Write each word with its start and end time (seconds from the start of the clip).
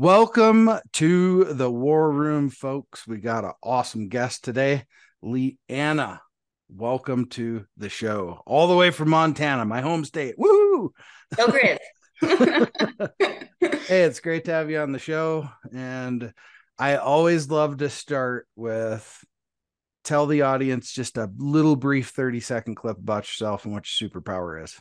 Welcome 0.00 0.70
to 0.92 1.42
the 1.42 1.68
War 1.68 2.12
Room, 2.12 2.50
folks. 2.50 3.04
We 3.08 3.16
got 3.16 3.44
an 3.44 3.50
awesome 3.64 4.08
guest 4.08 4.44
today, 4.44 4.84
Leanna. 5.22 6.20
Welcome 6.68 7.26
to 7.30 7.64
the 7.76 7.88
show, 7.88 8.40
all 8.46 8.68
the 8.68 8.76
way 8.76 8.92
from 8.92 9.08
Montana, 9.08 9.64
my 9.64 9.80
home 9.80 10.04
state. 10.04 10.36
Woo! 10.38 10.92
Go 11.34 11.48
Grizz. 11.48 11.78
hey, 13.88 14.04
it's 14.04 14.20
great 14.20 14.44
to 14.44 14.52
have 14.52 14.70
you 14.70 14.78
on 14.78 14.92
the 14.92 15.00
show. 15.00 15.50
And 15.74 16.32
I 16.78 16.98
always 16.98 17.50
love 17.50 17.78
to 17.78 17.90
start 17.90 18.46
with 18.54 19.24
tell 20.04 20.26
the 20.26 20.42
audience 20.42 20.92
just 20.92 21.16
a 21.16 21.28
little 21.38 21.74
brief 21.74 22.10
30 22.10 22.38
second 22.38 22.76
clip 22.76 22.98
about 22.98 23.24
yourself 23.24 23.64
and 23.64 23.74
what 23.74 23.84
your 24.00 24.08
superpower 24.08 24.62
is. 24.62 24.78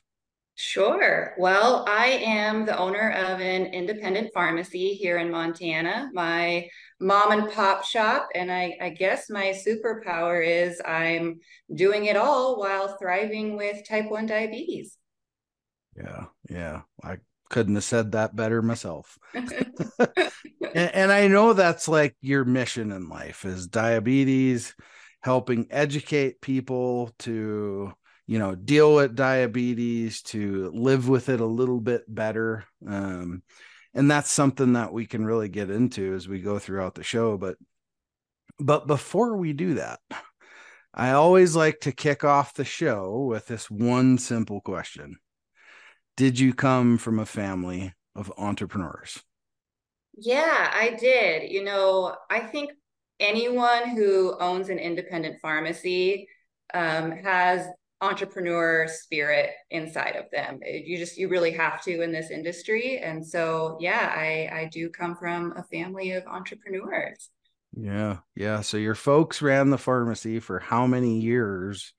Sure. 0.60 1.36
Well, 1.38 1.86
I 1.88 2.08
am 2.08 2.66
the 2.66 2.76
owner 2.76 3.12
of 3.12 3.40
an 3.40 3.68
independent 3.68 4.34
pharmacy 4.34 4.96
here 4.96 5.20
in 5.20 5.30
Montana, 5.30 6.10
my 6.16 6.68
mom 7.00 7.32
and 7.32 7.52
pop 7.52 7.86
shop. 7.86 8.30
And 8.34 8.52
I, 8.52 8.76
I, 8.82 8.90
guess 8.90 9.30
my 9.30 9.54
superpower 9.54 10.44
is 10.44 10.82
I'm 10.84 11.42
doing 11.72 12.06
it 12.06 12.18
all 12.18 12.60
while 12.60 12.98
thriving 12.98 13.56
with 13.56 13.88
type 13.88 14.10
1 14.10 14.26
diabetes. 14.26 14.98
Yeah. 15.96 16.26
Yeah. 16.50 16.82
I 17.04 17.18
couldn't 17.52 17.76
have 17.76 17.84
said 17.84 18.14
that 18.14 18.36
better 18.36 18.64
myself. 18.64 19.20
and, 19.36 19.52
and 20.74 21.12
I 21.12 21.28
know 21.28 21.54
that's 21.54 21.88
like 21.88 22.16
your 22.20 22.46
mission 22.46 22.92
in 22.92 23.10
life 23.10 23.46
is 23.46 23.68
diabetes, 23.68 24.74
helping 25.22 25.68
educate 25.70 26.42
people 26.42 27.12
to 27.20 27.94
you 28.28 28.38
know 28.38 28.54
deal 28.54 28.94
with 28.94 29.16
diabetes 29.16 30.22
to 30.22 30.70
live 30.74 31.08
with 31.08 31.30
it 31.30 31.40
a 31.40 31.46
little 31.46 31.80
bit 31.80 32.04
better 32.08 32.66
um, 32.88 33.42
and 33.94 34.12
that's 34.12 34.30
something 34.30 34.74
that 34.74 34.94
we 34.94 35.06
can 35.06 35.26
really 35.26 35.50
get 35.50 35.70
into 35.70 36.14
as 36.14 36.28
we 36.28 36.42
go 36.42 36.60
throughout 36.60 36.94
the 36.94 37.04
show 37.04 37.38
but 37.38 37.58
but 38.60 38.86
before 38.86 39.38
we 39.38 39.54
do 39.54 39.76
that 39.76 40.00
i 40.94 41.12
always 41.12 41.56
like 41.56 41.80
to 41.80 41.92
kick 41.92 42.24
off 42.24 42.54
the 42.54 42.66
show 42.66 43.26
with 43.30 43.48
this 43.48 43.70
one 43.72 44.18
simple 44.18 44.62
question. 44.62 45.18
Did 46.16 46.40
you 46.40 46.56
come 46.56 46.98
from 46.98 47.20
a 47.20 47.26
family 47.26 47.94
of 48.16 48.34
entrepreneurs? 48.38 49.22
Yeah 50.18 50.72
i 50.74 50.98
did. 51.00 51.52
You 51.52 51.64
know 51.64 52.16
i 52.30 52.40
think 52.40 52.72
anyone 53.20 53.90
who 53.90 54.36
owns 54.40 54.70
an 54.70 54.80
independent 54.80 55.40
pharmacy 55.40 56.28
um, 56.74 57.12
has 57.12 57.68
entrepreneur 58.02 58.88
spirit 58.88 59.52
inside 59.72 60.16
of 60.16 60.26
them. 60.32 60.60
You 60.64 60.98
just 60.98 61.18
you 61.18 61.30
really 61.30 61.52
have 61.52 61.82
to 61.84 62.02
in 62.02 62.12
this 62.12 62.30
industry. 62.30 63.00
And 63.00 63.26
so 63.26 63.78
yeah 63.80 64.14
i 64.16 64.50
i 64.54 64.70
do 64.72 64.90
come 64.90 65.16
from 65.16 65.54
a 65.58 65.64
family 65.64 66.12
of 66.12 66.26
entrepreneurs. 66.28 67.30
Yeah 67.74 68.18
yeah. 68.36 68.62
So 68.62 68.78
your 68.78 68.96
folks 68.96 69.42
ran 69.42 69.70
the 69.70 69.78
pharmacy 69.78 70.40
for 70.40 70.60
how 70.60 70.86
many 70.86 71.20
years 71.20 71.94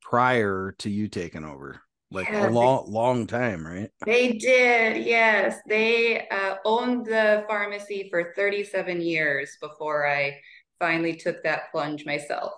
prior 0.00 0.74
to 0.78 0.90
you 0.90 1.08
taking 1.08 1.44
over? 1.44 1.82
Like 2.10 2.28
yeah, 2.28 2.48
a 2.48 2.50
long 2.50 2.86
they, 2.86 2.92
long 2.92 3.26
time 3.26 3.66
right? 3.66 3.90
They 4.06 4.32
did 4.32 5.04
yes. 5.04 5.58
They 5.68 6.28
uh, 6.28 6.56
owned 6.64 7.06
the 7.06 7.44
pharmacy 7.46 8.08
for 8.10 8.32
37 8.34 9.00
years 9.02 9.56
before 9.60 10.06
i 10.08 10.38
finally 10.78 11.14
took 11.14 11.42
that 11.44 11.70
plunge 11.70 12.06
myself. 12.06 12.52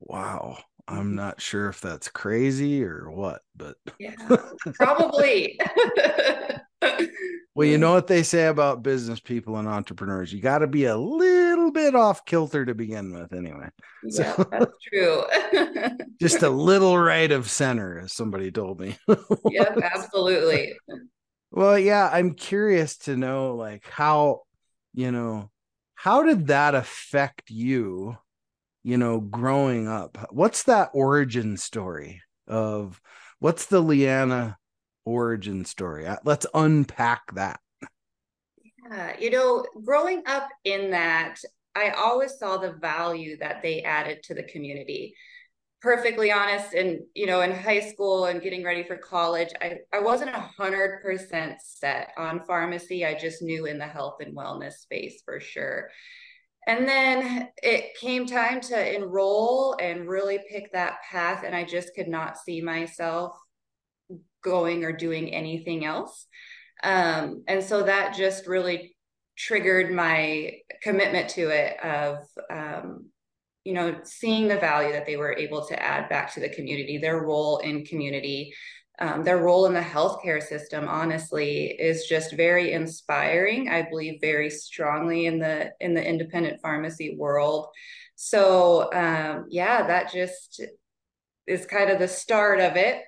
Wow 0.00 0.58
I'm 0.88 1.14
not 1.14 1.40
sure 1.40 1.68
if 1.68 1.80
that's 1.80 2.08
crazy 2.08 2.84
or 2.84 3.10
what, 3.10 3.42
but 3.56 3.76
yeah, 3.98 4.14
probably. 4.74 5.58
well, 7.54 7.66
you 7.66 7.76
know 7.76 7.92
what 7.92 8.06
they 8.06 8.22
say 8.22 8.46
about 8.46 8.84
business 8.84 9.18
people 9.18 9.56
and 9.56 9.66
entrepreneurs. 9.66 10.32
You 10.32 10.40
got 10.40 10.58
to 10.58 10.68
be 10.68 10.84
a 10.84 10.96
little 10.96 11.72
bit 11.72 11.96
off 11.96 12.24
kilter 12.24 12.64
to 12.64 12.74
begin 12.74 13.12
with, 13.12 13.32
anyway. 13.32 13.68
Yeah, 14.08 14.36
so, 14.36 14.48
that's 14.52 14.76
true. 14.92 15.24
just 16.20 16.42
a 16.42 16.48
little 16.48 16.96
right 16.96 17.32
of 17.32 17.50
center, 17.50 17.98
as 17.98 18.12
somebody 18.12 18.52
told 18.52 18.78
me. 18.78 18.96
yep, 19.50 19.76
absolutely. 19.82 20.74
Well, 21.50 21.76
yeah, 21.76 22.08
I'm 22.12 22.34
curious 22.34 22.98
to 22.98 23.16
know, 23.16 23.56
like, 23.56 23.84
how, 23.88 24.42
you 24.94 25.10
know, 25.10 25.50
how 25.96 26.22
did 26.22 26.48
that 26.48 26.76
affect 26.76 27.50
you? 27.50 28.16
You 28.86 28.96
know, 28.96 29.18
growing 29.18 29.88
up. 29.88 30.16
What's 30.30 30.62
that 30.62 30.90
origin 30.94 31.56
story 31.56 32.22
of 32.46 33.00
what's 33.40 33.66
the 33.66 33.80
Leanna 33.80 34.58
origin 35.04 35.64
story? 35.64 36.06
Uh, 36.06 36.18
let's 36.24 36.46
unpack 36.54 37.34
that. 37.34 37.58
Yeah, 38.88 39.18
you 39.18 39.30
know, 39.30 39.66
growing 39.84 40.22
up 40.26 40.48
in 40.62 40.92
that, 40.92 41.40
I 41.74 41.90
always 41.90 42.38
saw 42.38 42.58
the 42.58 42.74
value 42.74 43.36
that 43.38 43.60
they 43.60 43.82
added 43.82 44.22
to 44.22 44.34
the 44.34 44.44
community. 44.44 45.16
Perfectly 45.82 46.30
honest, 46.30 46.72
and 46.72 47.00
you 47.12 47.26
know, 47.26 47.40
in 47.40 47.50
high 47.50 47.80
school 47.80 48.26
and 48.26 48.40
getting 48.40 48.62
ready 48.62 48.84
for 48.84 48.96
college, 48.96 49.48
I, 49.60 49.78
I 49.92 49.98
wasn't 49.98 50.30
a 50.30 50.50
hundred 50.56 51.02
percent 51.02 51.56
set 51.60 52.12
on 52.16 52.44
pharmacy. 52.46 53.04
I 53.04 53.18
just 53.18 53.42
knew 53.42 53.66
in 53.66 53.78
the 53.78 53.84
health 53.84 54.18
and 54.20 54.36
wellness 54.36 54.74
space 54.74 55.22
for 55.24 55.40
sure. 55.40 55.88
And 56.66 56.88
then 56.88 57.48
it 57.62 57.96
came 58.00 58.26
time 58.26 58.60
to 58.62 58.94
enroll 58.94 59.76
and 59.80 60.08
really 60.08 60.40
pick 60.50 60.72
that 60.72 60.96
path. 61.08 61.44
And 61.44 61.54
I 61.54 61.64
just 61.64 61.94
could 61.94 62.08
not 62.08 62.38
see 62.38 62.60
myself 62.60 63.36
going 64.42 64.84
or 64.84 64.92
doing 64.92 65.32
anything 65.32 65.84
else. 65.84 66.26
Um, 66.82 67.44
and 67.46 67.62
so 67.62 67.84
that 67.84 68.16
just 68.16 68.46
really 68.46 68.96
triggered 69.36 69.92
my 69.92 70.54
commitment 70.82 71.28
to 71.30 71.48
it 71.50 71.78
of, 71.84 72.18
um, 72.50 73.10
you 73.64 73.72
know, 73.72 73.98
seeing 74.04 74.48
the 74.48 74.58
value 74.58 74.92
that 74.92 75.06
they 75.06 75.16
were 75.16 75.36
able 75.36 75.66
to 75.66 75.82
add 75.82 76.08
back 76.08 76.32
to 76.34 76.40
the 76.40 76.48
community, 76.48 76.98
their 76.98 77.20
role 77.20 77.58
in 77.58 77.84
community, 77.84 78.52
um, 78.98 79.24
their 79.24 79.38
role 79.38 79.66
in 79.66 79.74
the 79.74 79.80
healthcare 79.80 80.42
system 80.42 80.88
honestly 80.88 81.66
is 81.66 82.06
just 82.06 82.32
very 82.32 82.72
inspiring. 82.72 83.68
I 83.68 83.82
believe 83.82 84.20
very 84.20 84.48
strongly 84.48 85.26
in 85.26 85.38
the 85.38 85.72
in 85.80 85.94
the 85.94 86.06
independent 86.06 86.60
pharmacy 86.62 87.16
world. 87.18 87.68
So 88.14 88.90
um, 88.94 89.46
yeah 89.50 89.86
that 89.86 90.12
just 90.12 90.62
is 91.46 91.66
kind 91.66 91.90
of 91.90 91.98
the 91.98 92.08
start 92.08 92.60
of 92.60 92.76
it. 92.76 93.02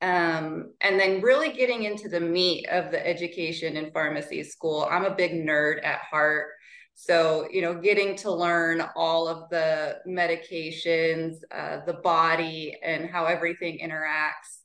Um, 0.00 0.72
and 0.80 0.98
then 0.98 1.20
really 1.20 1.52
getting 1.52 1.84
into 1.84 2.08
the 2.08 2.18
meat 2.18 2.66
of 2.68 2.90
the 2.90 3.06
education 3.06 3.76
in 3.76 3.92
pharmacy 3.92 4.42
school. 4.42 4.88
I'm 4.90 5.04
a 5.04 5.14
big 5.14 5.32
nerd 5.32 5.84
at 5.84 6.00
heart. 6.00 6.48
So 6.94 7.46
you 7.50 7.60
know 7.60 7.74
getting 7.74 8.16
to 8.16 8.32
learn 8.32 8.82
all 8.96 9.28
of 9.28 9.50
the 9.50 9.98
medications 10.08 11.36
uh, 11.54 11.84
the 11.84 12.00
body 12.02 12.78
and 12.82 13.10
how 13.10 13.26
everything 13.26 13.78
interacts 13.78 14.61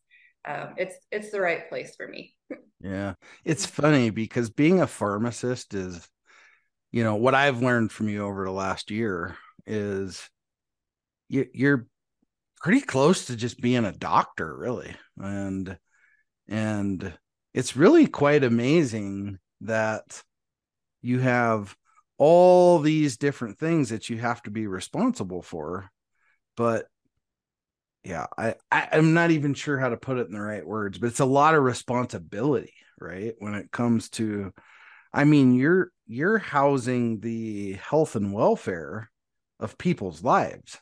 um, 0.47 0.69
it's 0.77 0.95
it's 1.11 1.31
the 1.31 1.41
right 1.41 1.67
place 1.69 1.95
for 1.95 2.07
me. 2.07 2.33
yeah, 2.81 3.13
it's 3.43 3.65
funny 3.65 4.09
because 4.09 4.49
being 4.49 4.81
a 4.81 4.87
pharmacist 4.87 5.73
is, 5.73 6.07
you 6.91 7.03
know, 7.03 7.15
what 7.15 7.35
I've 7.35 7.61
learned 7.61 7.91
from 7.91 8.07
you 8.07 8.25
over 8.25 8.45
the 8.45 8.51
last 8.51 8.89
year 8.89 9.35
is 9.65 10.29
you, 11.27 11.47
you're 11.53 11.87
pretty 12.61 12.81
close 12.81 13.25
to 13.25 13.35
just 13.35 13.59
being 13.59 13.85
a 13.85 13.91
doctor, 13.91 14.55
really, 14.55 14.95
and 15.17 15.77
and 16.47 17.13
it's 17.53 17.75
really 17.75 18.07
quite 18.07 18.43
amazing 18.43 19.39
that 19.61 20.23
you 21.01 21.19
have 21.19 21.75
all 22.17 22.79
these 22.79 23.17
different 23.17 23.59
things 23.59 23.89
that 23.89 24.09
you 24.09 24.17
have 24.17 24.41
to 24.43 24.49
be 24.49 24.65
responsible 24.65 25.41
for 25.41 25.89
but 26.55 26.87
yeah 28.03 28.25
I, 28.37 28.55
I 28.71 28.89
i'm 28.93 29.13
not 29.13 29.31
even 29.31 29.53
sure 29.53 29.77
how 29.77 29.89
to 29.89 29.97
put 29.97 30.17
it 30.17 30.27
in 30.27 30.33
the 30.33 30.41
right 30.41 30.65
words 30.65 30.97
but 30.97 31.07
it's 31.07 31.19
a 31.19 31.25
lot 31.25 31.55
of 31.55 31.63
responsibility 31.63 32.73
right 32.99 33.33
when 33.39 33.53
it 33.53 33.71
comes 33.71 34.09
to 34.11 34.53
i 35.13 35.23
mean 35.23 35.53
you're 35.55 35.91
you're 36.07 36.37
housing 36.37 37.19
the 37.19 37.73
health 37.73 38.15
and 38.15 38.33
welfare 38.33 39.09
of 39.59 39.77
people's 39.77 40.23
lives 40.23 40.77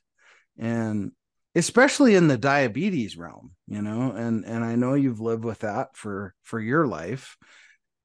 and 0.57 1.11
especially 1.55 2.15
in 2.15 2.27
the 2.27 2.37
diabetes 2.37 3.17
realm 3.17 3.51
you 3.67 3.81
know 3.81 4.11
and 4.11 4.45
and 4.45 4.63
i 4.63 4.75
know 4.75 4.93
you've 4.93 5.21
lived 5.21 5.43
with 5.45 5.59
that 5.59 5.95
for 5.95 6.33
for 6.43 6.59
your 6.59 6.85
life 6.85 7.37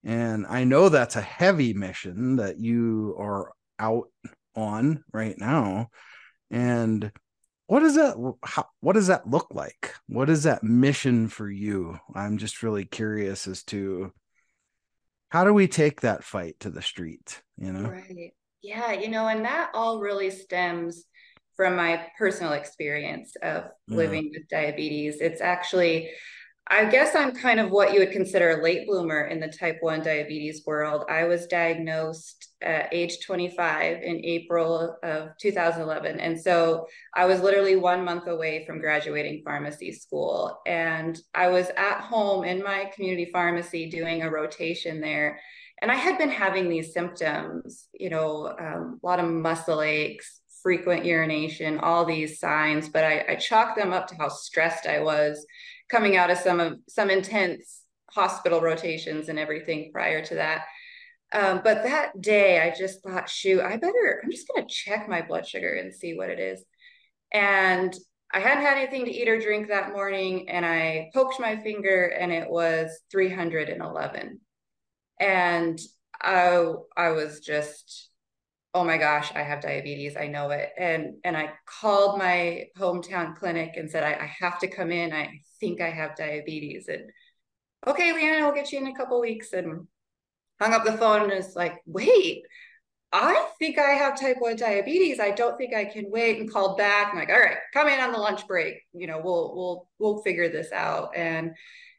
And 0.05 0.47
I 0.47 0.65
know 0.65 0.89
that's 0.89 1.17
a 1.17 1.21
heavy 1.21 1.75
mission 1.75 2.37
that 2.37 2.59
you 2.59 3.17
are 3.19 3.53
out 3.79 4.09
on 4.55 5.05
right 5.13 5.37
now. 5.39 5.91
And 6.51 7.13
what 7.71 7.81
does 7.81 7.95
that 7.95 8.17
how, 8.43 8.67
what 8.81 8.95
does 8.95 9.07
that 9.07 9.31
look 9.31 9.55
like? 9.55 9.95
What 10.09 10.29
is 10.29 10.43
that 10.43 10.65
mission 10.65 11.29
for 11.29 11.49
you? 11.49 12.01
I'm 12.17 12.37
just 12.37 12.65
really 12.65 12.85
curious 12.85 13.47
as 13.47 13.63
to 13.65 14.13
how 15.29 15.45
do 15.45 15.55
we 15.55 15.69
take 15.69 16.01
that 16.01 16.25
fight 16.25 16.59
to 16.61 16.71
the 16.71 16.83
street, 16.83 17.41
you 17.57 17.73
know? 17.73 17.89
Right. 17.89 18.33
Yeah, 18.61 18.91
you 18.95 19.09
know, 19.09 19.29
and 19.29 19.45
that 19.45 19.71
all 19.73 20.01
really 20.01 20.33
stems 20.33 21.05
from 21.55 21.77
my 21.77 22.09
personal 22.19 22.55
experience 22.55 23.37
of 23.41 23.67
yeah. 23.87 23.97
living 23.97 24.33
with 24.35 24.49
diabetes. 24.49 25.21
It's 25.21 25.41
actually 25.41 26.11
I 26.73 26.85
guess 26.85 27.17
I'm 27.17 27.35
kind 27.35 27.59
of 27.59 27.73
what 27.73 27.93
you 27.93 27.99
would 27.99 28.13
consider 28.13 28.51
a 28.51 28.63
late 28.63 28.87
bloomer 28.87 29.23
in 29.23 29.41
the 29.41 29.49
type 29.49 29.79
1 29.81 30.03
diabetes 30.03 30.63
world. 30.65 31.05
I 31.09 31.25
was 31.25 31.49
diagnosed 31.49 32.53
at 32.63 32.89
age 32.95 33.27
25 33.27 34.03
in 34.05 34.25
April 34.25 34.97
of 35.03 35.31
2011. 35.41 36.21
And 36.21 36.41
so 36.41 36.87
I 37.13 37.27
was 37.27 37.41
literally 37.41 37.75
one 37.75 38.05
month 38.05 38.29
away 38.29 38.65
from 38.67 38.79
graduating 38.79 39.43
pharmacy 39.45 39.91
school. 39.91 40.61
And 40.65 41.19
I 41.35 41.49
was 41.49 41.71
at 41.77 42.03
home 42.03 42.45
in 42.45 42.63
my 42.63 42.89
community 42.95 43.31
pharmacy 43.33 43.91
doing 43.91 44.23
a 44.23 44.31
rotation 44.31 45.01
there. 45.01 45.41
And 45.83 45.91
I 45.91 45.97
had 45.97 46.19
been 46.19 46.31
having 46.31 46.69
these 46.69 46.93
symptoms, 46.93 47.89
you 47.93 48.11
know, 48.11 48.55
um, 48.61 49.01
a 49.03 49.07
lot 49.07 49.19
of 49.19 49.29
muscle 49.29 49.83
aches, 49.83 50.41
frequent 50.63 51.05
urination, 51.05 51.79
all 51.79 52.05
these 52.05 52.39
signs, 52.39 52.89
but 52.89 53.03
I, 53.03 53.25
I 53.31 53.35
chalked 53.37 53.77
them 53.77 53.93
up 53.93 54.07
to 54.09 54.15
how 54.17 54.29
stressed 54.29 54.87
I 54.87 55.01
was 55.01 55.45
coming 55.91 56.17
out 56.17 56.31
of 56.31 56.39
some 56.39 56.61
of 56.61 56.79
some 56.89 57.11
intense 57.11 57.83
hospital 58.11 58.61
rotations 58.61 59.29
and 59.29 59.39
everything 59.39 59.91
prior 59.93 60.25
to 60.25 60.35
that. 60.37 60.65
Um, 61.33 61.61
but 61.63 61.85
that 61.85 62.21
day, 62.21 62.61
I 62.61 62.75
just 62.77 63.03
thought, 63.03 63.29
shoot, 63.29 63.61
I 63.61 63.77
better, 63.77 64.21
I'm 64.23 64.31
just 64.31 64.49
going 64.49 64.67
to 64.67 64.75
check 64.75 65.09
my 65.09 65.23
blood 65.23 65.47
sugar 65.47 65.75
and 65.75 65.95
see 65.95 66.15
what 66.15 66.29
it 66.29 66.41
is. 66.41 66.65
And 67.33 67.95
I 68.33 68.41
hadn't 68.41 68.65
had 68.65 68.79
anything 68.79 69.05
to 69.05 69.13
eat 69.13 69.29
or 69.29 69.39
drink 69.39 69.69
that 69.69 69.93
morning. 69.93 70.49
And 70.49 70.67
I 70.67 71.11
poked 71.15 71.39
my 71.39 71.57
finger 71.57 72.07
and 72.07 72.33
it 72.33 72.51
was 72.51 72.91
311. 73.13 74.41
And 75.21 75.79
I, 76.21 76.73
I 76.97 77.11
was 77.11 77.41
just 77.41 78.11
oh 78.75 78.85
my 78.85 78.99
gosh, 78.99 79.33
I 79.35 79.43
have 79.43 79.61
diabetes. 79.61 80.17
I 80.17 80.29
know 80.29 80.51
it. 80.51 80.71
And 80.79 81.15
and 81.25 81.37
I 81.37 81.53
called 81.67 82.19
my 82.19 82.67
hometown 82.79 83.37
clinic 83.37 83.75
and 83.77 83.91
said, 83.91 84.05
I, 84.05 84.13
I 84.13 84.35
have 84.41 84.59
to 84.61 84.69
come 84.69 84.93
in. 84.93 85.13
I 85.13 85.41
think 85.61 85.81
I 85.81 85.91
have 85.91 86.17
diabetes. 86.17 86.89
And 86.89 87.11
okay, 87.87 88.13
Leanna, 88.13 88.47
we'll 88.47 88.55
get 88.55 88.73
you 88.73 88.79
in 88.79 88.87
a 88.87 88.95
couple 88.95 89.21
weeks. 89.21 89.53
And 89.53 89.87
hung 90.61 90.75
up 90.75 90.85
the 90.85 90.93
phone 90.93 91.23
and 91.23 91.33
it's 91.33 91.57
like, 91.57 91.81
wait, 91.87 92.43
I 93.13 93.49
think 93.59 93.79
I 93.79 93.91
have 93.93 94.21
type 94.21 94.37
1 94.39 94.57
diabetes. 94.57 95.19
I 95.19 95.33
don't 95.33 95.57
think 95.57 95.75
I 95.75 95.85
can 95.85 96.11
wait 96.11 96.39
and 96.39 96.51
called 96.51 96.79
back. 96.79 97.11
I'm 97.11 97.19
like, 97.19 97.31
all 97.31 97.41
right, 97.41 97.57
come 97.73 97.89
in 97.89 97.99
on 97.99 98.13
the 98.13 98.19
lunch 98.19 98.47
break. 98.47 98.83
You 98.93 99.07
know, 99.07 99.21
we'll 99.23 99.55
we'll 99.57 99.89
we'll 99.99 100.23
figure 100.23 100.49
this 100.49 100.71
out. 100.71 101.17
And 101.17 101.53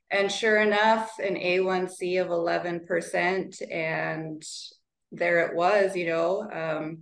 and 0.09 0.31
sure 0.31 0.61
enough, 0.61 1.11
an 1.19 1.35
A1C 1.35 2.21
of 2.21 2.27
11% 2.27 3.71
and 3.71 4.43
there 5.13 5.39
it 5.47 5.55
was, 5.55 5.95
you 5.95 6.05
know, 6.05 6.49
um, 6.51 6.99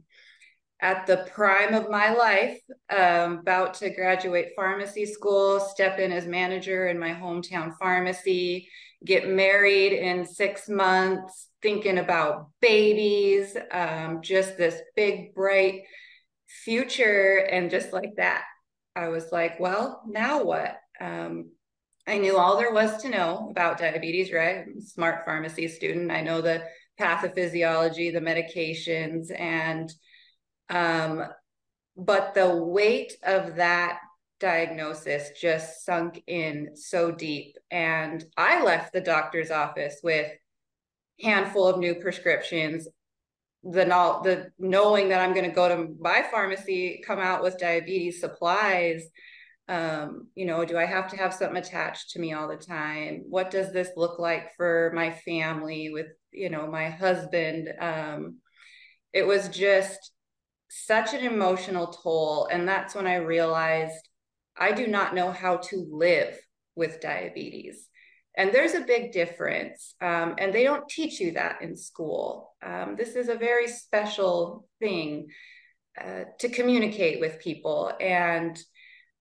at 0.82 1.06
the 1.06 1.28
prime 1.34 1.74
of 1.74 1.90
my 1.90 2.14
life, 2.14 2.60
um, 2.90 3.40
about 3.40 3.74
to 3.76 3.90
graduate 3.90 4.54
pharmacy 4.56 5.06
school, 5.06 5.60
step 5.60 6.00
in 6.00 6.12
as 6.12 6.26
manager 6.26 6.88
in 6.88 6.98
my 6.98 7.14
hometown 7.14 7.78
pharmacy, 7.78 8.70
get 9.06 9.28
married 9.28 9.94
in 9.94 10.26
six 10.26 10.70
months, 10.70 11.48
thinking 11.62 11.98
about 11.98 12.50
babies, 12.62 13.58
um, 13.72 14.22
just 14.22 14.58
this 14.58 14.80
big, 14.96 15.34
bright 15.34 15.84
future. 16.48 17.46
And 17.52 17.70
just 17.70 17.92
like 17.92 18.16
that, 18.18 18.46
I 18.96 19.10
was 19.10 19.32
like, 19.32 19.60
well, 19.60 20.02
now 20.08 20.44
what? 20.44 20.78
Um, 21.00 21.52
I 22.08 22.18
knew 22.18 22.38
all 22.38 22.58
there 22.58 22.74
was 22.74 23.02
to 23.04 23.10
know 23.10 23.50
about 23.52 23.78
diabetes, 23.78 24.32
right? 24.32 24.66
smart 24.80 25.26
pharmacy 25.26 25.68
student. 25.68 26.10
I 26.10 26.22
know 26.22 26.42
the 26.42 26.64
pathophysiology, 27.00 28.12
the 28.12 28.20
medications, 28.20 29.28
and 29.38 29.92
um, 30.70 31.24
but 31.98 32.34
the 32.34 32.56
weight 32.56 33.14
of 33.24 33.56
that 33.56 34.00
diagnosis 34.40 35.32
just 35.40 35.86
sunk 35.86 36.24
in 36.28 36.76
so 36.76 37.12
deep. 37.12 37.58
And 37.72 38.24
I 38.38 38.64
left 38.64 38.94
the 38.94 39.02
doctor's 39.02 39.52
office 39.52 40.00
with 40.02 40.32
a 41.22 41.26
handful 41.26 41.68
of 41.68 41.80
new 41.80 41.96
prescriptions 41.96 42.88
the 43.64 43.84
the 44.24 44.52
knowing 44.58 45.10
that 45.10 45.22
I'm 45.22 45.34
going 45.34 45.50
to 45.50 45.56
go 45.56 45.68
to 45.68 45.94
my 46.00 46.26
pharmacy, 46.32 47.02
come 47.06 47.20
out 47.20 47.44
with 47.44 47.58
diabetes 47.58 48.20
supplies. 48.22 49.04
Um, 49.68 50.28
you 50.34 50.46
know, 50.46 50.66
do 50.66 50.78
I 50.78 50.86
have 50.86 51.10
to 51.10 51.18
have 51.18 51.34
something 51.34 51.58
attached 51.58 52.12
to 52.12 52.20
me 52.20 52.34
all 52.34 52.48
the 52.48 52.58
time? 52.58 53.24
What 53.30 53.52
does 53.52 53.72
this 53.72 53.90
look 53.96 54.18
like 54.18 54.56
for 54.56 54.92
my 54.96 55.12
family 55.12 55.90
with 55.92 56.08
you 56.32 56.50
know 56.50 56.68
my 56.68 56.90
husband 56.90 57.70
um 57.80 58.38
it 59.14 59.26
was 59.26 59.50
just 59.50 60.12
such 60.70 61.14
an 61.14 61.26
emotional 61.26 61.88
toll 61.88 62.48
and 62.52 62.68
that's 62.68 62.96
when 62.96 63.08
i 63.08 63.16
realized 63.16 64.08
i 64.58 64.72
do 64.72 64.88
not 64.88 65.16
know 65.16 65.32
how 65.32 65.58
to 65.58 65.88
live 65.92 66.40
with 66.80 67.02
diabetes. 67.02 67.88
And 68.36 68.52
there's 68.52 68.74
a 68.74 68.82
big 68.82 69.12
difference 69.12 69.94
um, 70.02 70.36
and 70.40 70.52
they 70.52 70.64
don't 70.64 70.88
teach 70.88 71.20
you 71.20 71.34
that 71.34 71.62
in 71.62 71.76
school. 71.76 72.56
Um, 72.66 72.96
this 72.98 73.16
is 73.16 73.28
a 73.28 73.36
very 73.36 73.68
special 73.68 74.68
thing 74.80 75.28
uh, 76.00 76.24
to 76.40 76.50
communicate 76.50 77.20
with 77.20 77.42
people. 77.42 77.92
And 78.00 78.58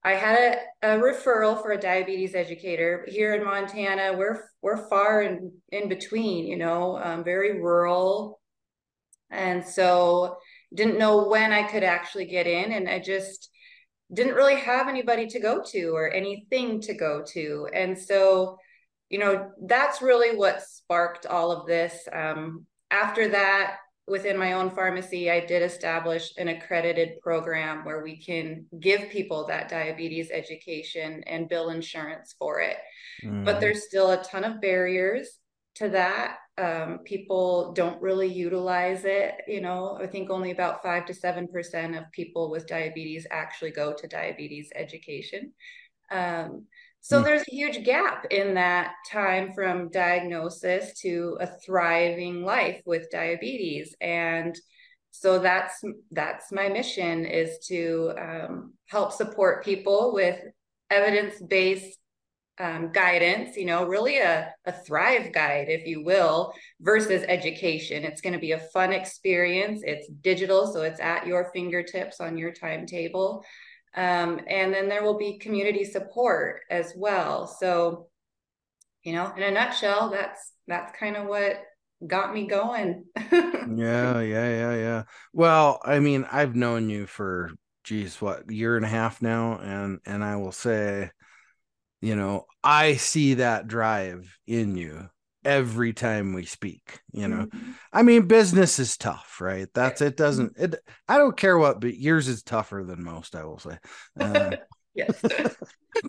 I 0.05 0.13
had 0.13 0.63
a, 0.83 0.95
a, 0.95 0.99
referral 1.01 1.61
for 1.61 1.73
a 1.73 1.81
diabetes 1.81 2.37
educator 2.37 3.05
here 3.09 3.35
in 3.35 3.45
Montana. 3.45 4.17
We're 4.17 4.45
we're 4.63 4.89
far 4.89 5.23
in 5.23 5.53
in 5.73 5.89
between, 5.89 6.47
you 6.47 6.57
know, 6.57 6.97
um, 7.03 7.25
very 7.25 7.61
rural, 7.61 8.41
and 9.29 9.67
so 9.67 10.39
didn't 10.75 10.99
know 10.99 11.29
when 11.29 11.53
I 11.53 11.63
could 11.65 11.85
actually 11.85 12.27
get 12.27 12.47
in, 12.47 12.73
and 12.73 12.89
I 12.89 12.99
just 12.99 13.51
didn't 14.13 14.35
really 14.35 14.57
have 14.57 14.89
anybody 14.89 15.27
to 15.27 15.41
go 15.41 15.63
to 15.73 15.91
or 15.91 16.11
anything 16.11 16.81
to 16.83 16.95
go 16.95 17.23
to, 17.33 17.69
and 17.73 17.99
so 17.99 18.59
you 19.09 19.19
know 19.19 19.51
that's 19.67 20.03
really 20.03 20.37
what 20.37 20.63
sparked 20.63 21.27
all 21.27 21.53
of 21.53 21.67
this. 21.67 22.07
Um, 22.13 22.67
after 22.91 23.29
that, 23.29 23.77
within 24.09 24.39
my 24.39 24.55
own 24.55 24.71
pharmacy, 24.71 25.31
I 25.31 25.41
did 25.41 25.63
establish 25.63 26.33
an 26.37 26.49
accredited 26.49 27.21
program 27.21 27.85
where 27.85 28.03
we 28.03 28.17
can 28.17 28.67
give 28.81 29.11
people 29.11 29.47
that 29.47 29.69
diabetes 29.69 30.31
education 30.31 31.23
and 31.27 31.49
bill 31.49 31.71
insurance 31.71 32.35
for 32.39 32.61
it. 32.61 32.77
Mm. 33.25 33.45
But 33.45 33.61
there's 33.61 33.87
still 33.87 34.11
a 34.11 34.23
ton 34.23 34.45
of 34.45 34.61
barriers 34.61 35.29
to 35.77 35.91
that. 35.91 36.39
Um, 36.59 36.99
people 37.05 37.73
don't 37.73 38.03
really 38.03 38.27
utilize 38.27 39.05
it. 39.05 39.35
You 39.47 39.61
know, 39.61 39.99
I 40.03 40.07
think 40.09 40.29
only 40.29 40.51
about 40.51 40.83
five 40.83 41.07
to 41.07 41.15
seven 41.15 41.47
percent 41.47 41.95
of 41.97 42.11
people 42.13 42.51
with 42.51 42.67
diabetes 42.67 43.27
actually 43.31 43.71
go 43.71 43.93
to 43.93 44.09
diabetes 44.09 44.71
education. 44.75 45.53
Um, 46.11 46.67
so 47.01 47.21
mm. 47.21 47.25
there's 47.25 47.47
a 47.47 47.55
huge 47.55 47.85
gap 47.85 48.27
in 48.31 48.55
that 48.55 48.95
time 49.11 49.53
from 49.55 49.91
diagnosis 49.91 51.01
to 51.03 51.39
a 51.41 51.47
thriving 51.47 52.43
life 52.43 52.83
with 52.85 53.11
diabetes. 53.11 53.95
And 54.01 54.59
so 55.11 55.39
that's 55.39 55.83
that's 56.11 56.53
my 56.53 56.69
mission 56.69 57.25
is 57.25 57.59
to 57.69 58.13
um, 58.19 58.75
help 58.87 59.13
support 59.13 59.65
people 59.65 60.13
with 60.13 60.41
evidence-based 60.91 61.99
um, 62.59 62.91
guidance, 62.93 63.57
you 63.57 63.65
know, 63.65 63.87
really 63.87 64.19
a, 64.19 64.53
a 64.65 64.73
thrive 64.73 65.33
guide, 65.33 65.67
if 65.69 65.87
you 65.87 66.03
will, 66.03 66.53
versus 66.81 67.25
education. 67.29 68.05
It's 68.05 68.21
going 68.21 68.33
to 68.33 68.39
be 68.39 68.53
a 68.53 68.59
fun 68.59 68.93
experience. 68.93 69.83
It's 69.85 70.09
digital, 70.09 70.73
so 70.73 70.83
it's 70.83 71.01
at 71.01 71.27
your 71.27 71.51
fingertips 71.55 72.21
on 72.21 72.37
your 72.37 72.53
timetable. 72.53 73.45
Um, 73.95 74.41
and 74.49 74.73
then 74.73 74.89
there 74.89 75.03
will 75.03 75.19
be 75.19 75.39
community 75.39 75.85
support 75.85 76.63
as 76.71 76.93
well. 76.97 77.47
So, 77.47 78.09
you 79.03 79.13
know, 79.13 79.33
in 79.37 79.43
a 79.43 79.51
nutshell, 79.51 80.11
that's 80.11 80.53
that's 80.67 80.97
kind 80.99 81.17
of 81.17 81.27
what 81.27 81.61
got 82.07 82.35
me 82.35 82.47
going. 82.47 83.05
yeah, 83.17 84.21
yeah, 84.21 84.21
yeah, 84.21 84.75
yeah. 84.75 85.03
Well, 85.33 85.81
I 85.85 86.01
mean, 86.01 86.27
I've 86.31 86.55
known 86.55 86.91
you 86.91 87.07
for 87.07 87.51
geez, 87.85 88.21
what 88.21 88.51
year 88.51 88.77
and 88.77 88.85
a 88.85 88.89
half 88.89 89.23
now, 89.23 89.59
and 89.59 90.01
and 90.05 90.23
I 90.23 90.37
will 90.37 90.53
say, 90.53 91.11
you 92.01 92.17
know, 92.17 92.47
I 92.63 92.95
see 92.95 93.35
that 93.35 93.69
drive 93.69 94.39
in 94.47 94.77
you 94.77 95.09
every 95.45 95.93
time 95.93 96.35
we 96.35 96.45
speak 96.45 97.01
you 97.13 97.29
know. 97.29 97.47
Mm-hmm. 97.47 97.71
i 97.93 98.03
mean 98.03 98.27
business 98.27 98.79
is 98.79 98.97
tough 98.97 99.41
right? 99.41 99.69
That's 99.73 100.01
it 100.01 100.17
doesn't 100.17 100.59
it 100.59 100.75
i 101.09 101.17
don't 101.17 101.37
care 101.37 101.57
what 101.57 101.81
but 101.81 101.97
yours 101.97 102.29
is 102.29 102.43
tougher 102.43 102.85
than 102.87 103.03
most 103.03 103.35
i 103.35 103.45
will 103.45 103.59
say. 103.59 103.79
Uh, 104.19 104.57
yes. 104.95 105.23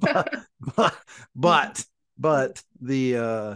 but, 0.02 0.34
but 0.76 0.98
but 1.36 1.86
but 2.18 2.64
the 2.82 3.18
uh 3.18 3.56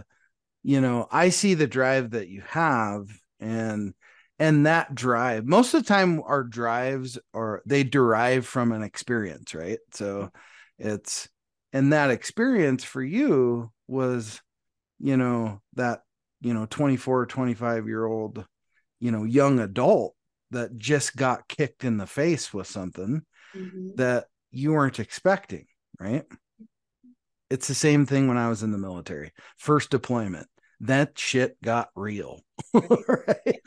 you 0.62 0.80
know 0.80 1.06
i 1.10 1.28
see 1.28 1.54
the 1.54 1.66
drive 1.66 2.12
that 2.12 2.28
you 2.28 2.42
have 2.48 3.08
and 3.40 3.94
and 4.38 4.66
that 4.66 4.94
drive 4.94 5.44
most 5.44 5.74
of 5.74 5.82
the 5.82 5.88
time 5.88 6.22
our 6.24 6.44
drives 6.44 7.18
are 7.34 7.62
they 7.66 7.82
derive 7.82 8.46
from 8.46 8.72
an 8.72 8.82
experience 8.82 9.54
right? 9.54 9.80
So 9.92 10.30
it's 10.78 11.28
and 11.74 11.92
that 11.92 12.10
experience 12.10 12.84
for 12.84 13.02
you 13.02 13.70
was 13.86 14.40
you 14.98 15.18
know 15.18 15.60
that 15.74 16.00
you 16.40 16.54
know 16.54 16.66
24 16.70 17.26
25 17.26 17.86
year 17.86 18.06
old 18.06 18.46
you 19.00 19.10
know 19.10 19.24
young 19.24 19.58
adult 19.58 20.14
that 20.52 20.78
just 20.78 21.16
got 21.16 21.48
kicked 21.48 21.84
in 21.84 21.98
the 21.98 22.06
face 22.06 22.54
with 22.54 22.66
something 22.66 23.22
mm-hmm. 23.54 23.88
that 23.96 24.26
you 24.50 24.72
weren't 24.72 25.00
expecting 25.00 25.66
right? 26.00 26.24
It's 27.50 27.68
the 27.68 27.74
same 27.74 28.06
thing 28.06 28.26
when 28.26 28.38
i 28.38 28.48
was 28.48 28.62
in 28.62 28.72
the 28.72 28.78
military. 28.78 29.32
First 29.58 29.90
deployment 29.90 30.46
that 30.80 31.18
shit 31.18 31.60
got 31.62 31.88
real 31.94 32.40
right. 32.74 33.60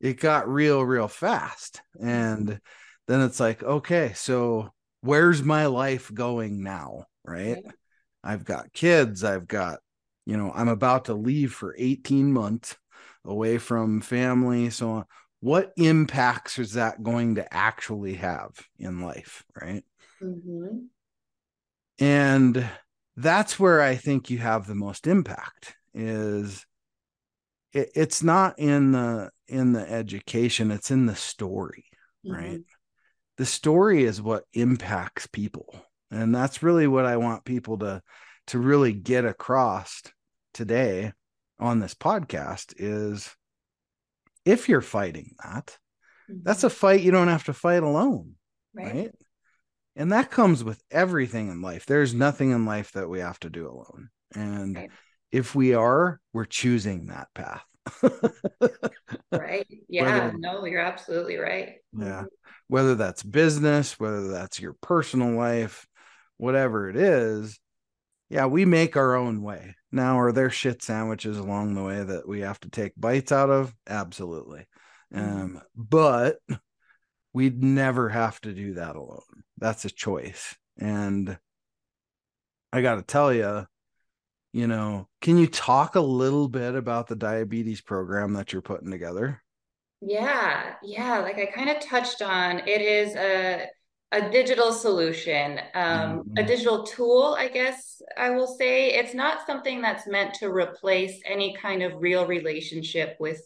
it 0.00 0.20
got 0.20 0.48
real 0.48 0.82
real 0.82 1.08
fast. 1.08 1.80
And 2.00 2.60
then 3.06 3.20
it's 3.20 3.40
like 3.40 3.62
okay 3.62 4.12
so 4.14 4.70
where's 5.04 5.42
my 5.42 5.66
life 5.66 6.12
going 6.12 6.62
now 6.62 7.04
right? 7.24 7.62
I've 8.22 8.44
got 8.44 8.72
kids 8.72 9.22
i've 9.22 9.46
got 9.46 9.80
you 10.24 10.36
know 10.36 10.50
i'm 10.54 10.68
about 10.68 11.06
to 11.06 11.14
leave 11.14 11.52
for 11.52 11.74
18 11.78 12.32
months 12.32 12.76
away 13.24 13.58
from 13.58 14.00
family 14.00 14.70
so 14.70 14.90
on. 14.90 15.04
What 15.40 15.72
impacts 15.76 16.58
is 16.58 16.72
that 16.72 17.02
going 17.02 17.34
to 17.34 17.54
actually 17.54 18.14
have 18.14 18.52
in 18.78 19.00
life 19.02 19.44
right? 19.60 19.84
Mm-hmm. 20.22 20.86
and 21.98 22.70
that's 23.16 23.60
where 23.60 23.82
i 23.82 23.94
think 23.94 24.30
you 24.30 24.38
have 24.38 24.66
the 24.66 24.74
most 24.74 25.06
impact 25.06 25.76
is 25.92 26.64
it, 27.72 27.90
it's 27.94 28.22
not 28.22 28.58
in 28.58 28.92
the 28.92 29.30
in 29.48 29.72
the 29.72 29.90
education 29.90 30.70
it's 30.70 30.90
in 30.90 31.04
the 31.04 31.16
story 31.16 31.84
mm-hmm. 32.26 32.34
right 32.34 32.60
the 33.36 33.46
story 33.46 34.04
is 34.04 34.22
what 34.22 34.44
impacts 34.52 35.26
people 35.26 35.74
and 36.10 36.34
that's 36.34 36.62
really 36.62 36.86
what 36.86 37.04
i 37.04 37.16
want 37.16 37.44
people 37.44 37.78
to 37.78 38.02
to 38.46 38.58
really 38.58 38.92
get 38.92 39.24
across 39.24 40.02
today 40.52 41.12
on 41.58 41.78
this 41.78 41.94
podcast 41.94 42.74
is 42.76 43.34
if 44.44 44.68
you're 44.68 44.80
fighting 44.80 45.34
that 45.42 45.78
mm-hmm. 46.30 46.40
that's 46.42 46.64
a 46.64 46.70
fight 46.70 47.00
you 47.00 47.10
don't 47.10 47.28
have 47.28 47.44
to 47.44 47.52
fight 47.52 47.82
alone 47.82 48.34
right. 48.74 48.94
right 48.94 49.14
and 49.96 50.12
that 50.12 50.30
comes 50.30 50.64
with 50.64 50.82
everything 50.90 51.48
in 51.48 51.62
life 51.62 51.86
there's 51.86 52.14
nothing 52.14 52.50
in 52.50 52.64
life 52.64 52.92
that 52.92 53.08
we 53.08 53.20
have 53.20 53.38
to 53.40 53.50
do 53.50 53.68
alone 53.68 54.08
and 54.34 54.76
right. 54.76 54.90
if 55.32 55.54
we 55.54 55.74
are 55.74 56.20
we're 56.32 56.44
choosing 56.44 57.06
that 57.06 57.28
path 57.34 57.64
right? 59.32 59.66
Yeah. 59.88 60.26
Whether, 60.26 60.38
no 60.38 60.64
you're 60.64 60.80
absolutely 60.80 61.36
right. 61.36 61.76
Yeah. 61.96 62.04
Mm-hmm. 62.04 62.26
whether 62.68 62.94
that's 62.94 63.22
business 63.22 63.98
whether 64.00 64.28
that's 64.28 64.60
your 64.60 64.74
personal 64.80 65.36
life 65.36 65.86
whatever 66.38 66.88
it 66.88 66.96
is 66.96 67.58
yeah 68.30 68.46
we 68.46 68.64
make 68.64 68.96
our 68.96 69.14
own 69.14 69.42
way. 69.42 69.76
Now 69.92 70.18
are 70.18 70.32
there 70.32 70.50
shit 70.50 70.82
sandwiches 70.82 71.38
along 71.38 71.74
the 71.74 71.84
way 71.84 72.02
that 72.02 72.26
we 72.26 72.40
have 72.40 72.58
to 72.60 72.70
take 72.70 72.92
bites 72.96 73.32
out 73.32 73.50
of? 73.50 73.74
Absolutely. 73.86 74.66
Mm-hmm. 75.14 75.30
um 75.30 75.60
but 75.76 76.38
we'd 77.32 77.62
never 77.62 78.08
have 78.08 78.40
to 78.42 78.52
do 78.52 78.74
that 78.74 78.96
alone. 78.96 79.20
That's 79.58 79.84
a 79.84 79.90
choice. 79.90 80.56
And 80.78 81.38
i 82.72 82.82
got 82.82 82.96
to 82.96 83.02
tell 83.02 83.32
you 83.32 83.66
you 84.54 84.68
know 84.68 85.08
can 85.20 85.36
you 85.36 85.48
talk 85.48 85.96
a 85.96 86.00
little 86.00 86.48
bit 86.48 86.74
about 86.74 87.08
the 87.08 87.16
diabetes 87.16 87.80
program 87.80 88.32
that 88.34 88.52
you're 88.52 88.62
putting 88.62 88.90
together? 88.90 89.42
Yeah 90.00 90.74
yeah 90.82 91.18
like 91.18 91.38
i 91.38 91.46
kind 91.46 91.70
of 91.70 91.80
touched 91.80 92.22
on 92.22 92.60
it 92.66 92.80
is 92.80 93.16
a 93.16 93.66
a 94.12 94.30
digital 94.30 94.70
solution 94.70 95.58
um, 95.74 96.20
mm-hmm. 96.20 96.38
a 96.38 96.42
digital 96.44 96.84
tool 96.84 97.34
i 97.38 97.48
guess 97.48 98.00
i 98.16 98.30
will 98.30 98.46
say. 98.46 98.92
It's 98.94 99.14
not 99.14 99.46
something 99.46 99.82
that's 99.82 100.06
meant 100.06 100.34
to 100.34 100.48
replace 100.48 101.20
any 101.26 101.56
kind 101.56 101.82
of 101.82 102.00
real 102.00 102.26
relationship 102.26 103.16
with 103.18 103.40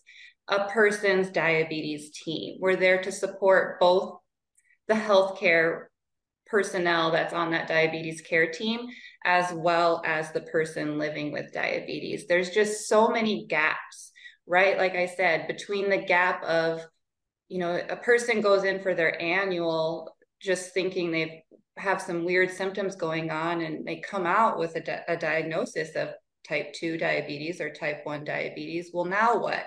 a 0.49 0.69
person's 0.69 1.31
diabetes 1.31 2.11
team. 2.11 2.59
We're 2.61 2.77
there 2.77 3.03
to 3.03 3.13
support 3.13 3.79
both 3.81 4.19
the 4.89 4.95
healthcare 4.95 5.87
personnel 6.47 7.11
that's 7.13 7.35
on 7.35 7.51
that 7.51 7.69
diabetes 7.69 8.23
care 8.23 8.51
team 8.51 8.89
as 9.29 9.53
well 9.53 10.01
as 10.07 10.33
the 10.33 10.41
person 10.41 10.97
living 10.97 11.31
with 11.31 11.53
diabetes. 11.53 12.27
There's 12.27 12.49
just 12.49 12.89
so 12.89 13.09
many 13.09 13.45
gaps, 13.47 14.11
right? 14.47 14.79
Like 14.79 14.95
I 14.95 15.05
said, 15.05 15.47
between 15.47 15.91
the 15.91 15.99
gap 15.99 16.43
of, 16.45 16.81
you 17.51 17.59
know, 17.59 17.79
a 17.91 17.97
person 17.97 18.41
goes 18.41 18.65
in 18.65 18.81
for 18.81 18.95
their 18.95 19.21
annual 19.21 20.17
just 20.41 20.73
thinking 20.73 21.11
they 21.11 21.45
have 21.77 22.01
some 22.01 22.25
weird 22.25 22.51
symptoms 22.51 22.97
going 22.97 23.31
on 23.31 23.61
and 23.61 23.87
they 23.87 23.97
come 23.97 24.25
out 24.25 24.59
with 24.59 24.75
a, 24.77 24.81
di- 24.81 25.05
a 25.09 25.17
diagnosis 25.19 25.95
of 25.95 26.09
type 26.49 26.73
2 26.73 26.97
diabetes 26.97 27.61
or 27.61 27.69
type 27.69 28.01
1 28.05 28.25
diabetes. 28.25 28.93
Well, 28.95 29.05
now 29.05 29.39
what? 29.39 29.67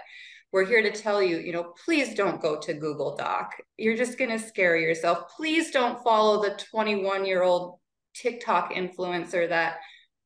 we're 0.52 0.66
here 0.66 0.82
to 0.82 0.92
tell 0.92 1.24
you, 1.24 1.38
you 1.38 1.54
know, 1.54 1.74
please 1.86 2.14
don't 2.14 2.42
go 2.42 2.60
to 2.60 2.74
Google 2.74 3.16
Doc. 3.16 3.56
You're 3.78 3.96
just 3.96 4.18
going 4.18 4.32
to 4.32 4.40
scare 4.40 4.76
yourself. 4.76 5.32
Please 5.38 5.72
don't 5.72 6.04
follow 6.04 6.42
the 6.42 6.60
21 6.72 7.26
year 7.26 7.42
old 7.42 7.80
TikTok 8.14 8.74
influencer 8.74 9.48
that 9.50 9.78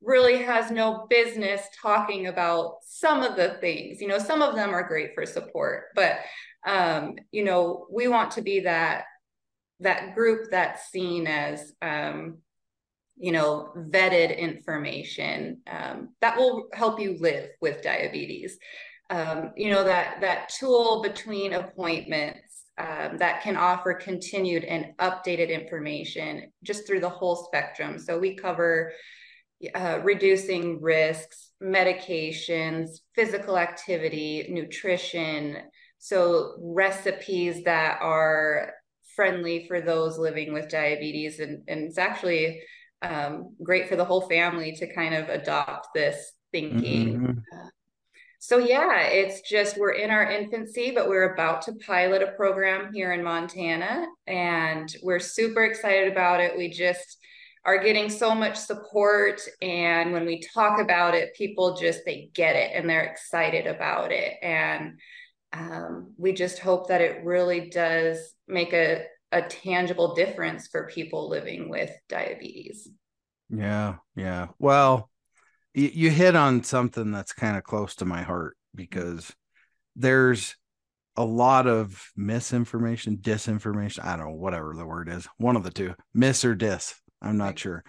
really 0.01 0.43
has 0.43 0.71
no 0.71 1.07
business 1.09 1.61
talking 1.81 2.27
about 2.27 2.77
some 2.85 3.23
of 3.23 3.35
the 3.35 3.57
things. 3.61 4.01
You 4.01 4.07
know, 4.07 4.19
some 4.19 4.41
of 4.41 4.55
them 4.55 4.73
are 4.73 4.87
great 4.87 5.15
for 5.15 5.25
support, 5.25 5.85
but 5.95 6.19
um, 6.65 7.15
you 7.31 7.43
know, 7.43 7.87
we 7.91 8.07
want 8.07 8.31
to 8.31 8.41
be 8.41 8.61
that 8.61 9.05
that 9.81 10.15
group 10.15 10.49
that's 10.51 10.89
seen 10.89 11.27
as 11.27 11.73
um, 11.81 12.37
you 13.17 13.31
know, 13.31 13.71
vetted 13.75 14.37
information 14.37 15.61
um, 15.71 16.09
that 16.21 16.37
will 16.37 16.67
help 16.73 16.99
you 16.99 17.17
live 17.19 17.49
with 17.61 17.81
diabetes 17.81 18.57
um, 19.09 19.51
you 19.55 19.69
know 19.69 19.83
that 19.83 20.21
that 20.21 20.49
tool 20.49 21.01
between 21.01 21.53
appointments 21.53 22.44
um, 22.77 23.17
that 23.17 23.41
can 23.41 23.55
offer 23.55 23.93
continued 23.93 24.63
and 24.65 24.87
updated 24.99 25.49
information 25.49 26.51
just 26.63 26.85
through 26.85 26.99
the 26.99 27.09
whole 27.09 27.35
spectrum. 27.35 27.97
So 27.97 28.19
we 28.19 28.35
cover 28.35 28.91
uh, 29.73 30.01
reducing 30.03 30.81
risks 30.81 31.51
medications 31.63 32.99
physical 33.15 33.57
activity 33.57 34.47
nutrition. 34.49 35.57
So 35.99 36.55
recipes 36.59 37.63
that 37.63 37.99
are 38.01 38.73
friendly 39.15 39.65
for 39.67 39.79
those 39.79 40.17
living 40.17 40.51
with 40.51 40.67
diabetes 40.67 41.39
and, 41.39 41.63
and 41.69 41.85
it's 41.85 41.97
actually 41.97 42.61
um, 43.01 43.55
great 43.63 43.87
for 43.87 43.95
the 43.95 44.05
whole 44.05 44.27
family 44.27 44.73
to 44.73 44.93
kind 44.93 45.15
of 45.15 45.29
adopt 45.29 45.87
this 45.95 46.33
thinking. 46.51 47.19
Mm-hmm. 47.19 47.29
uh, 47.31 47.69
so 48.45 48.59
yeah, 48.59 49.01
it's 49.07 49.41
just 49.41 49.75
we're 49.75 49.93
in 49.93 50.11
our 50.11 50.29
infancy, 50.29 50.91
but 50.91 51.09
we're 51.09 51.33
about 51.33 51.63
to 51.63 51.73
pilot 51.73 52.21
a 52.21 52.33
program 52.33 52.93
here 52.93 53.11
in 53.11 53.23
Montana 53.23 54.05
and 54.27 54.95
we're 55.01 55.17
super 55.17 55.63
excited 55.63 56.11
about 56.11 56.41
it. 56.41 56.55
We 56.55 56.69
just 56.69 57.17
are 57.65 57.83
getting 57.83 58.07
so 58.07 58.35
much 58.35 58.55
support 58.55 59.41
and 59.63 60.13
when 60.13 60.27
we 60.27 60.43
talk 60.53 60.79
about 60.79 61.15
it, 61.15 61.33
people 61.33 61.75
just 61.75 62.01
they 62.05 62.29
get 62.35 62.55
it 62.55 62.73
and 62.75 62.87
they're 62.87 63.05
excited 63.05 63.65
about 63.65 64.11
it 64.11 64.35
and 64.43 64.99
um, 65.51 66.13
we 66.15 66.31
just 66.31 66.59
hope 66.59 66.89
that 66.89 67.01
it 67.01 67.25
really 67.25 67.71
does 67.71 68.35
make 68.47 68.73
a, 68.73 69.05
a 69.31 69.41
tangible 69.41 70.13
difference 70.13 70.67
for 70.67 70.87
people 70.93 71.29
living 71.29 71.67
with 71.67 71.89
diabetes. 72.09 72.87
Yeah, 73.49 73.95
yeah. 74.15 74.49
Well, 74.59 75.09
you, 75.75 75.91
you 75.93 76.09
hit 76.09 76.35
on 76.35 76.63
something 76.63 77.11
that's 77.11 77.33
kind 77.33 77.57
of 77.57 77.63
close 77.63 77.95
to 77.95 78.05
my 78.05 78.23
heart 78.23 78.57
because 78.73 79.31
there's 79.95 80.55
a 81.17 81.23
lot 81.23 81.67
of 81.67 82.11
misinformation, 82.15 83.17
disinformation. 83.17 84.03
I 84.03 84.17
don't 84.17 84.25
know, 84.25 84.35
whatever 84.35 84.73
the 84.75 84.85
word 84.85 85.09
is, 85.09 85.27
one 85.37 85.55
of 85.55 85.63
the 85.63 85.71
two, 85.71 85.93
miss 86.13 86.43
or 86.43 86.55
dis. 86.55 86.95
I'm 87.21 87.37
not 87.37 87.57
sure. 87.57 87.83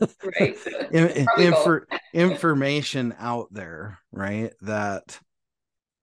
right. 0.00 0.56
Infor- 0.92 1.84
information 2.12 3.14
out 3.18 3.48
there, 3.52 3.98
right? 4.12 4.52
That 4.62 5.18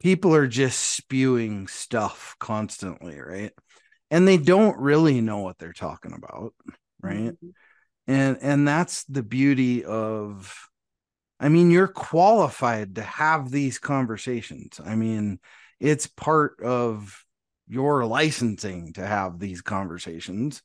people 0.01 0.35
are 0.35 0.47
just 0.47 0.79
spewing 0.79 1.67
stuff 1.67 2.35
constantly, 2.39 3.19
right? 3.19 3.51
And 4.11 4.27
they 4.27 4.37
don't 4.37 4.77
really 4.77 5.21
know 5.21 5.39
what 5.39 5.57
they're 5.57 5.73
talking 5.73 6.13
about, 6.13 6.53
right? 7.01 7.31
Mm-hmm. 7.31 7.49
And 8.07 8.37
and 8.41 8.67
that's 8.67 9.05
the 9.05 9.23
beauty 9.23 9.85
of 9.85 10.53
I 11.41 11.49
mean, 11.49 11.71
you're 11.71 11.87
qualified 11.87 12.95
to 12.95 13.01
have 13.01 13.49
these 13.49 13.79
conversations. 13.79 14.79
I 14.85 14.95
mean, 14.95 15.39
it's 15.79 16.05
part 16.05 16.61
of 16.61 17.25
your 17.67 18.05
licensing 18.05 18.93
to 18.93 19.05
have 19.05 19.39
these 19.39 19.61
conversations 19.61 20.61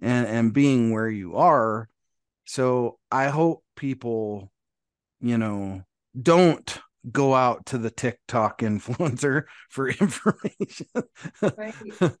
and 0.00 0.26
and 0.26 0.52
being 0.52 0.92
where 0.92 1.08
you 1.08 1.36
are. 1.36 1.88
So 2.44 2.98
I 3.10 3.28
hope 3.28 3.64
people, 3.74 4.52
you 5.20 5.38
know, 5.38 5.82
don't 6.20 6.78
go 7.10 7.34
out 7.34 7.66
to 7.66 7.78
the 7.78 7.90
TikTok 7.90 8.58
influencer 8.62 9.44
for 9.70 9.88
information. 10.00 10.86
Right. 11.42 11.74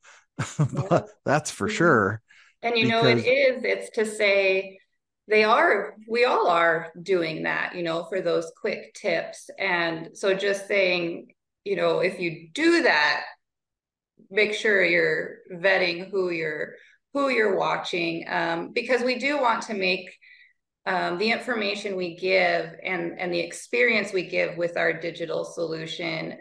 but 0.90 1.08
that's 1.24 1.52
for 1.52 1.68
mm-hmm. 1.68 1.76
sure. 1.76 2.22
And 2.62 2.76
you 2.76 2.86
because... 2.86 3.02
know, 3.02 3.08
it 3.10 3.18
is, 3.18 3.64
it's 3.64 3.90
to 3.90 4.06
say 4.06 4.78
they 5.28 5.44
are, 5.44 5.94
we 6.08 6.24
all 6.24 6.48
are 6.48 6.92
doing 7.00 7.44
that, 7.44 7.74
you 7.74 7.82
know, 7.82 8.04
for 8.04 8.20
those 8.20 8.50
quick 8.60 8.92
tips. 8.94 9.48
And 9.58 10.16
so 10.16 10.34
just 10.34 10.66
saying, 10.66 11.34
you 11.64 11.76
know, 11.76 12.00
if 12.00 12.18
you 12.18 12.48
do 12.52 12.82
that, 12.82 13.24
make 14.30 14.54
sure 14.54 14.82
you're 14.82 15.38
vetting 15.52 16.10
who 16.10 16.30
you're 16.30 16.74
who 17.12 17.28
you're 17.28 17.56
watching 17.56 18.24
um, 18.28 18.72
because 18.72 19.02
we 19.02 19.18
do 19.18 19.38
want 19.40 19.62
to 19.62 19.74
make 19.74 20.10
um, 20.86 21.18
the 21.18 21.30
information 21.30 21.96
we 21.96 22.16
give 22.16 22.74
and 22.82 23.18
and 23.18 23.32
the 23.32 23.38
experience 23.38 24.12
we 24.12 24.26
give 24.26 24.56
with 24.56 24.76
our 24.76 24.92
digital 24.92 25.44
solution 25.44 26.38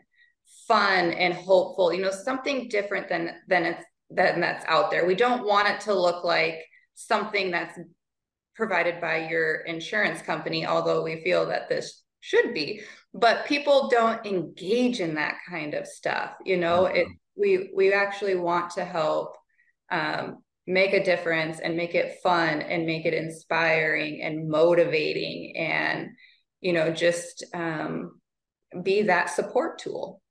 fun 0.68 1.12
and 1.12 1.34
hopeful 1.34 1.94
you 1.94 2.02
know 2.02 2.12
something 2.12 2.68
different 2.70 3.10
than 3.10 3.36
than 3.48 3.66
it's 3.66 3.84
than 4.10 4.40
that's 4.40 4.66
out 4.68 4.90
there 4.90 5.06
we 5.06 5.16
don't 5.16 5.46
want 5.46 5.68
it 5.68 5.82
to 5.82 5.94
look 5.94 6.24
like 6.24 6.64
something 6.96 7.52
that's 7.52 7.78
provided 8.62 9.02
by 9.02 9.28
your 9.28 9.62
insurance 9.74 10.22
company 10.22 10.66
although 10.68 11.02
we 11.02 11.24
feel 11.24 11.48
that 11.48 11.68
this 11.68 12.04
should 12.20 12.54
be. 12.54 12.82
But 13.14 13.48
people 13.48 13.90
don't 13.90 14.24
engage 14.26 15.00
in 15.00 15.16
that 15.16 15.38
kind 15.50 15.74
of 15.74 15.88
stuff 15.88 16.32
you 16.46 16.58
know? 16.58 16.86
It 16.86 17.08
we 17.36 17.72
we 17.74 17.94
actually 17.94 18.36
want 18.36 18.72
to 18.72 18.86
help 18.86 19.36
um, 19.90 20.44
make 20.68 20.94
a 20.94 21.04
difference 21.04 21.60
and 21.60 21.76
make 21.76 21.96
it 21.96 22.20
fun 22.22 22.62
and 22.62 22.86
make 22.86 23.06
it 23.06 23.14
inspiring 23.14 24.22
and 24.22 24.48
motivating 24.48 25.56
and 25.58 26.10
you 26.60 26.74
know 26.74 26.92
just 26.92 27.44
um, 27.54 28.22
be 28.84 29.04
that 29.04 29.30
support 29.30 29.80
tool. 29.80 30.22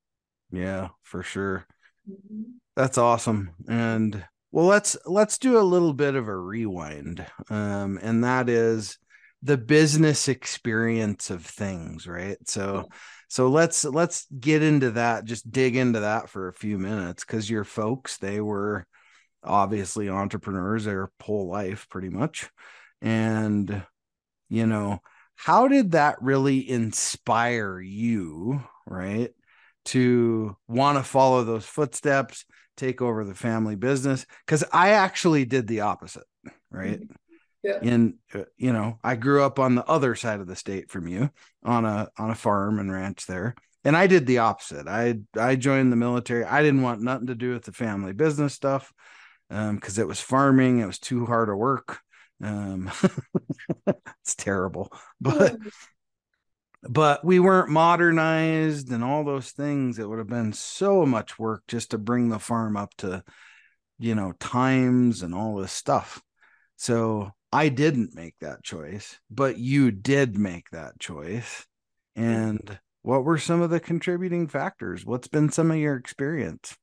Yeah 0.53 0.89
for 1.03 1.23
sure. 1.23 1.67
Mm-hmm. 2.09 2.43
that's 2.77 2.99
awesome. 2.99 3.51
And 3.69 4.25
well 4.53 4.67
let's 4.67 4.97
let's 5.07 5.39
do 5.39 5.59
a 5.59 5.61
little 5.61 5.93
bit 5.93 6.15
of 6.15 6.29
a 6.29 6.37
rewind 6.37 7.25
um, 7.51 7.99
and 8.03 8.25
that 8.25 8.49
is 8.49 8.99
the 9.43 9.57
business 9.57 10.29
experience 10.29 11.31
of 11.31 11.45
things 11.45 12.07
right? 12.07 12.37
So 12.47 12.89
so 13.29 13.49
let's 13.49 13.85
let's 13.85 14.27
get 14.39 14.63
into 14.63 14.93
that 14.93 15.25
just 15.25 15.51
dig 15.51 15.77
into 15.77 16.01
that 16.01 16.29
for 16.29 16.49
a 16.49 16.53
few 16.53 16.79
minutes 16.79 17.25
because 17.25 17.49
your 17.49 17.65
folks 17.65 18.19
they 18.19 18.41
were 18.41 18.87
obviously 19.43 20.09
entrepreneurs 20.09 20.85
their 20.85 21.11
whole 21.23 21.49
life 21.49 21.89
pretty 21.89 22.11
much. 22.11 22.51
And 23.01 23.83
you 24.49 24.67
know 24.67 25.01
how 25.37 25.69
did 25.69 25.93
that 25.93 26.21
really 26.21 26.69
inspire 26.69 27.81
you 27.81 28.63
right 28.87 29.31
to 29.87 30.57
want 30.69 30.99
to 30.99 31.05
follow 31.05 31.45
those 31.45 31.65
footsteps 31.65 32.45
take 32.77 33.03
over 33.03 33.25
the 33.25 33.35
family 33.35 33.77
business 33.77 34.27
because 34.47 34.65
i 34.73 34.91
actually 34.91 35.45
did 35.45 35.67
the 35.67 35.81
opposite 35.81 36.25
right 36.71 37.01
mm-hmm. 37.01 37.15
yeah. 37.63 37.79
in 37.83 38.15
uh, 38.35 38.45
you 38.57 38.73
know 38.73 38.99
i 39.05 39.15
grew 39.15 39.43
up 39.43 39.59
on 39.59 39.75
the 39.75 39.85
other 39.85 40.15
side 40.15 40.41
of 40.41 40.47
the 40.47 40.57
state 40.57 40.91
from 40.91 41.07
you 41.07 41.31
on 41.65 41.85
a 41.85 42.09
on 42.19 42.31
a 42.31 42.35
farm 42.35 42.79
and 42.79 42.93
ranch 42.93 43.27
there 43.27 43.55
and 43.85 43.97
i 43.97 44.07
did 44.07 44.27
the 44.27 44.39
opposite 44.39 44.87
i 44.87 45.19
i 45.39 45.57
joined 45.57 45.93
the 45.93 45.97
military 45.97 46.45
i 46.45 46.63
didn't 46.63 46.83
want 46.83 47.03
nothing 47.03 47.27
to 47.27 47.35
do 47.35 47.53
with 47.53 47.65
the 47.65 47.73
family 47.73 48.13
business 48.13 48.55
stuff 48.55 48.93
because 49.51 49.99
um, 49.99 50.03
it 50.03 50.07
was 50.07 50.21
farming. 50.21 50.79
It 50.79 50.87
was 50.87 50.99
too 50.99 51.27
hard 51.27 51.49
to 51.49 51.57
work. 51.57 51.99
Um, 52.43 52.91
it's 53.87 54.35
terrible, 54.37 54.93
but 55.21 55.57
but 56.83 57.25
we 57.25 57.39
weren't 57.41 57.69
modernized 57.69 58.91
and 58.91 59.05
all 59.05 59.25
those 59.25 59.51
things. 59.51 59.99
It 59.99 60.09
would 60.09 60.19
have 60.19 60.29
been 60.29 60.53
so 60.53 61.05
much 61.05 61.39
work 61.39 61.65
just 61.69 61.91
to 61.91 61.99
bring 61.99 62.29
the 62.29 62.39
farm 62.39 62.77
up 62.77 62.95
to, 62.99 63.23
you 63.99 64.15
know, 64.15 64.33
times 64.41 65.23
and 65.23 65.35
all 65.35 65.57
this 65.57 65.73
stuff. 65.73 66.23
So 66.77 67.31
I 67.53 67.69
didn't 67.69 68.15
make 68.15 68.37
that 68.41 68.63
choice, 68.63 69.19
but 69.31 69.59
you 69.59 69.91
did 69.91 70.39
make 70.39 70.71
that 70.71 70.99
choice. 70.99 71.67
And 72.17 72.79
what 73.03 73.25
were 73.25 73.39
some 73.39 73.61
of 73.61 73.71
the 73.71 73.81
contributing 73.81 74.49
factors? 74.49 75.05
What's 75.05 75.29
been 75.29 75.51
some 75.51 75.71
of 75.71 75.77
your 75.77 75.97
experience? 75.97 76.77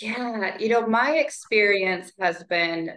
Yeah, 0.00 0.56
you 0.58 0.68
know, 0.70 0.86
my 0.86 1.16
experience 1.16 2.12
has 2.18 2.42
been 2.44 2.90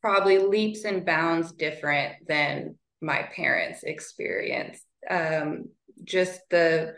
probably 0.00 0.38
leaps 0.38 0.84
and 0.84 1.04
bounds 1.04 1.52
different 1.52 2.26
than 2.26 2.76
my 3.00 3.22
parents' 3.34 3.82
experience. 3.82 4.80
Um, 5.08 5.66
just 6.04 6.40
the 6.50 6.94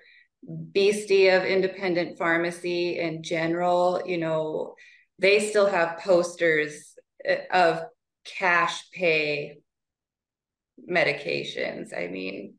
beastie 0.72 1.28
of 1.28 1.44
independent 1.44 2.18
pharmacy 2.18 2.98
in 2.98 3.22
general, 3.22 4.02
you 4.04 4.18
know, 4.18 4.74
they 5.18 5.38
still 5.38 5.66
have 5.66 5.98
posters 5.98 6.94
uh, 7.28 7.36
of 7.52 7.82
cash 8.24 8.90
pay 8.92 9.58
medications. 10.90 11.96
I 11.96 12.08
mean, 12.08 12.54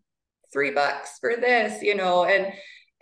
three 0.52 0.72
bucks 0.72 1.18
for 1.20 1.36
this, 1.36 1.82
you 1.82 1.96
know, 1.96 2.26
and 2.26 2.54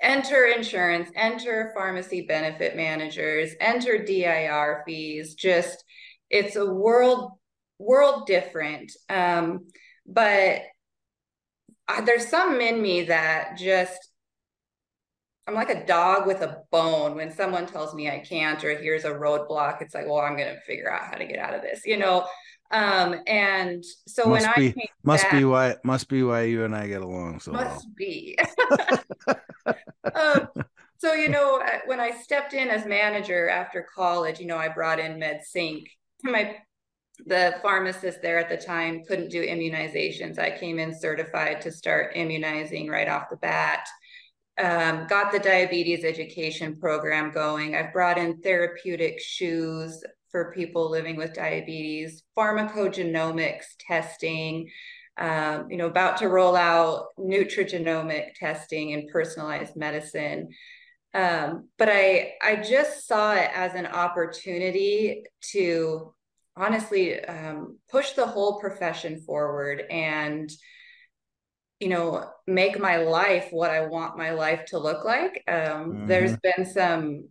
enter 0.01 0.45
insurance, 0.45 1.10
enter 1.15 1.71
pharmacy 1.75 2.25
benefit 2.27 2.75
managers, 2.75 3.51
enter 3.60 4.04
DIR 4.04 4.84
fees. 4.86 5.36
Just 5.36 5.84
it's 6.30 6.56
a 6.56 6.65
world 6.65 7.34
world 7.77 8.25
different. 8.25 8.91
Um, 9.10 9.67
but 10.08 10.62
there's 11.99 12.27
something 12.27 12.65
in 12.65 12.82
me 12.82 13.04
that 13.04 13.58
just 13.58 14.12
I'm 15.47 15.56
like 15.56 15.69
a 15.69 15.86
dog 15.86 16.27
with 16.27 16.41
a 16.41 16.63
bone. 16.71 17.15
When 17.15 17.32
someone 17.32 17.65
tells 17.65 17.93
me 17.93 18.10
I 18.10 18.19
can't 18.19 18.63
or 18.63 18.77
here's 18.77 19.06
a 19.06 19.10
roadblock, 19.10 19.82
it's 19.82 19.93
like, 19.93 20.06
well, 20.06 20.19
I'm 20.19 20.38
gonna 20.38 20.60
figure 20.65 20.91
out 20.91 21.04
how 21.04 21.17
to 21.17 21.25
get 21.25 21.39
out 21.39 21.54
of 21.54 21.62
this, 21.62 21.82
you 21.86 21.97
know. 21.97 22.25
Um, 22.71 23.15
and 23.27 23.84
so 24.08 24.27
must 24.27 24.45
when 24.56 24.73
be, 24.73 24.82
I 24.82 24.86
must 25.04 25.23
back, 25.23 25.32
be 25.34 25.43
why 25.43 25.75
must 25.84 26.08
be 26.08 26.23
why 26.23 26.43
you 26.43 26.63
and 26.63 26.75
I 26.75 26.88
get 26.88 27.01
along 27.01 27.41
so 27.41 27.51
must 27.51 27.86
well. 27.86 27.93
be. 27.97 28.38
um, 30.15 30.47
so 30.99 31.13
you 31.13 31.27
know, 31.27 31.62
when 31.86 31.99
I 31.99 32.12
stepped 32.12 32.54
in 32.54 32.69
as 32.69 32.86
manager 32.86 33.49
after 33.49 33.86
college, 33.93 34.39
you 34.39 34.45
know, 34.45 34.58
I 34.58 34.69
brought 34.69 34.99
in 34.99 35.19
MedSync. 35.19 35.84
To 36.23 36.32
my 36.32 36.56
the 37.26 37.56
pharmacist 37.62 38.21
there 38.21 38.39
at 38.39 38.50
the 38.50 38.58
time 38.58 39.04
couldn't 39.08 39.30
do 39.30 39.45
immunizations. 39.45 40.39
I 40.39 40.58
came 40.58 40.80
in 40.80 40.97
certified 40.97 41.62
to 41.62 41.71
start 41.71 42.15
immunizing 42.15 42.89
right 42.89 43.08
off 43.08 43.30
the 43.30 43.38
bat. 43.38 43.88
Um, 44.62 45.08
got 45.08 45.32
the 45.32 45.39
diabetes 45.39 46.04
education 46.04 46.78
program 46.80 47.32
going. 47.32 47.76
I've 47.76 47.93
brought 47.93 48.17
in 48.17 48.41
therapeutic 48.41 49.19
shoes 49.19 50.04
for 50.30 50.54
people 50.54 50.89
living 50.89 51.15
with 51.15 51.34
diabetes, 51.34 52.24
pharmacogenomics 52.38 53.65
testing, 53.80 54.69
um, 55.17 55.69
you 55.69 55.78
know, 55.78 55.88
about 55.88 56.17
to 56.17 56.30
roll 56.30 56.56
out 56.56 57.08
nutrigenomic 57.19 58.34
testing 58.36 58.93
and 58.93 59.10
personalized 59.10 59.76
medicine. 59.76 60.50
Um, 61.13 61.67
but 61.78 61.89
I 61.89 62.34
I 62.41 62.56
just 62.58 63.08
saw 63.08 63.34
it 63.34 63.52
as 63.54 63.74
an 63.76 63.86
opportunity 63.86 65.24
to 65.52 66.13
honestly 66.62 67.24
um, 67.26 67.78
push 67.89 68.12
the 68.12 68.26
whole 68.26 68.60
profession 68.60 69.21
forward 69.21 69.84
and 69.89 70.50
you 71.80 71.89
know 71.89 72.30
make 72.45 72.80
my 72.80 72.97
life 72.97 73.47
what 73.50 73.71
I 73.71 73.88
want 73.88 74.17
my 74.17 74.32
life 74.32 74.65
to 74.67 74.78
look 74.78 75.04
like. 75.04 75.43
Um, 75.47 75.56
mm-hmm. 75.56 76.08
There's 76.08 76.38
been 76.38 76.65
some 76.65 77.28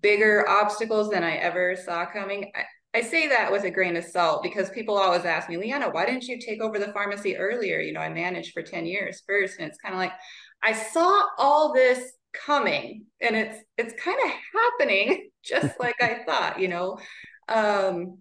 bigger 0.00 0.48
obstacles 0.48 1.10
than 1.10 1.22
I 1.22 1.36
ever 1.36 1.76
saw 1.76 2.06
coming. 2.06 2.50
I, 2.54 2.64
I 2.94 3.02
say 3.02 3.28
that 3.28 3.50
with 3.50 3.64
a 3.64 3.70
grain 3.70 3.96
of 3.96 4.04
salt 4.04 4.42
because 4.42 4.70
people 4.70 4.98
always 4.98 5.24
ask 5.24 5.48
me, 5.48 5.56
Leanna, 5.56 5.90
why 5.90 6.06
didn't 6.06 6.24
you 6.24 6.38
take 6.38 6.60
over 6.60 6.78
the 6.78 6.92
pharmacy 6.92 7.36
earlier? 7.36 7.80
You 7.80 7.92
know, 7.92 8.00
I 8.00 8.10
managed 8.10 8.52
for 8.52 8.62
10 8.62 8.84
years 8.86 9.22
first. 9.26 9.58
And 9.58 9.68
it's 9.68 9.78
kind 9.78 9.94
of 9.94 9.98
like, 9.98 10.12
I 10.62 10.72
saw 10.72 11.26
all 11.38 11.72
this 11.72 12.12
coming 12.32 13.04
and 13.20 13.36
it's 13.36 13.58
it's 13.76 13.92
kind 14.02 14.18
of 14.24 14.30
happening 14.54 15.30
just 15.44 15.78
like 15.80 15.96
I 16.00 16.22
thought, 16.24 16.60
you 16.60 16.68
know. 16.68 16.98
Um 17.48 18.18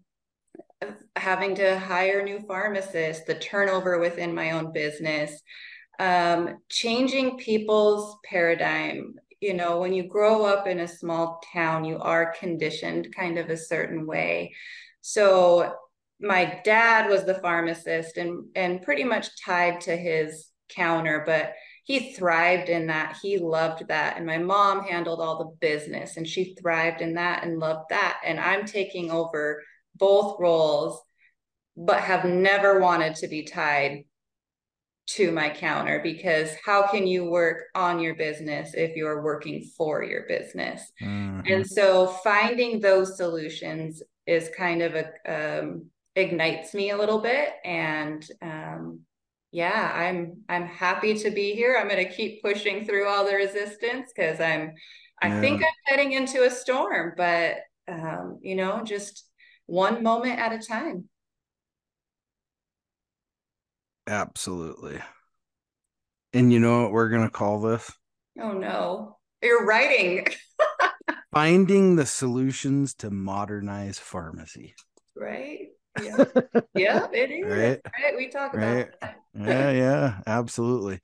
having 1.16 1.56
to 1.56 1.78
hire 1.78 2.24
new 2.24 2.40
pharmacists, 2.48 3.26
the 3.26 3.36
turnover 3.36 4.00
within 4.00 4.34
my 4.34 4.52
own 4.52 4.72
business, 4.72 5.40
um, 6.00 6.58
changing 6.70 7.38
people's 7.38 8.18
paradigm. 8.24 9.16
You 9.40 9.54
know, 9.54 9.80
when 9.80 9.94
you 9.94 10.08
grow 10.08 10.46
up 10.46 10.68
in 10.68 10.80
a 10.80 10.88
small 10.88 11.42
town, 11.54 11.84
you 11.84 11.98
are 11.98 12.34
conditioned 12.40 13.14
kind 13.16 13.38
of 13.38 13.50
a 13.50 13.58
certain 13.58 14.06
way. 14.06 14.54
So 15.02 15.74
my 16.20 16.62
dad 16.64 17.10
was 17.10 17.26
the 17.26 17.40
pharmacist 17.40 18.18
and 18.18 18.46
and 18.56 18.84
pretty 18.84 19.04
much 19.04 19.44
tied 19.44 19.82
to 19.82 19.96
his 19.96 20.48
counter, 20.70 21.24
but 21.26 21.54
he 21.84 22.14
thrived 22.14 22.70
in 22.70 22.88
that. 22.88 23.18
He 23.22 23.38
loved 23.38 23.88
that. 23.88 24.18
And 24.18 24.26
my 24.26 24.38
mom 24.38 24.84
handled 24.84 25.20
all 25.20 25.40
the 25.40 25.68
business 25.68 26.18
and 26.18 26.28
she 26.28 26.56
thrived 26.56 27.02
in 27.02 27.16
that 27.16 27.44
and 27.44 27.60
loved 27.60 27.90
that. 27.90 28.22
And 28.24 28.40
I'm 28.40 28.66
taking 28.66 29.10
over 29.10 29.64
both 29.96 30.40
roles, 30.40 31.02
but 31.78 32.00
have 32.00 32.26
never 32.26 32.80
wanted 32.80 33.16
to 33.16 33.28
be 33.28 33.44
tied 33.44 34.06
to 35.08 35.32
my 35.32 35.50
counter 35.50 36.00
because 36.02 36.52
how 36.64 36.88
can 36.88 37.06
you 37.06 37.26
work 37.26 37.64
on 37.76 38.00
your 38.00 38.16
business 38.16 38.74
if 38.74 38.96
you're 38.96 39.24
working 39.24 39.64
for 39.78 40.04
your 40.04 40.24
business? 40.28 40.92
Mm-hmm. 41.02 41.52
And 41.52 41.68
so 41.68 42.08
finding 42.08 42.80
those 42.80 43.18
solutions 43.18 44.02
is 44.26 44.50
kind 44.56 44.82
of 44.82 44.96
a 44.96 45.60
um, 45.62 45.86
ignites 46.16 46.74
me 46.74 46.92
a 46.92 46.98
little 46.98 47.20
bit 47.20 47.54
and 47.64 48.28
um, 48.42 49.00
yeah 49.52 49.92
i'm 49.96 50.42
i'm 50.50 50.66
happy 50.66 51.14
to 51.14 51.30
be 51.30 51.54
here 51.54 51.78
i'm 51.78 51.88
going 51.88 52.06
to 52.06 52.14
keep 52.14 52.42
pushing 52.42 52.86
through 52.86 53.08
all 53.08 53.26
the 53.26 53.36
resistance 53.36 54.12
because 54.14 54.40
i'm 54.40 54.74
i 55.22 55.28
yeah. 55.28 55.42
think 55.42 55.62
i'm 55.62 55.70
heading 55.86 56.14
into 56.14 56.44
a 56.44 56.50
storm 56.50 57.14
but 57.16 57.58
um, 57.88 58.40
you 58.42 58.56
know 58.56 58.82
just 58.84 59.26
one 59.72 60.04
moment 60.04 60.38
at 60.38 60.52
a 60.52 60.60
time 60.60 61.08
absolutely 64.06 65.00
and 66.34 66.52
you 66.52 66.60
know 66.60 66.82
what 66.82 66.92
we're 66.92 67.08
going 67.08 67.24
to 67.24 67.30
call 67.30 67.62
this 67.62 67.90
oh 68.42 68.52
no 68.52 69.18
you're 69.42 69.66
writing 69.66 70.28
finding 71.34 71.96
the 71.96 72.06
solutions 72.06 72.94
to 72.94 73.10
modernize 73.10 73.98
pharmacy 73.98 74.76
right 75.16 75.70
yeah, 76.02 76.24
yeah, 76.74 77.08
it 77.12 77.32
is. 77.32 77.46
Right? 77.46 77.82
right? 78.02 78.16
We 78.16 78.30
talk 78.30 78.54
right. 78.54 78.88
about 78.88 79.02
that. 79.02 79.18
yeah, 79.38 79.72
yeah, 79.72 80.20
absolutely. 80.26 81.00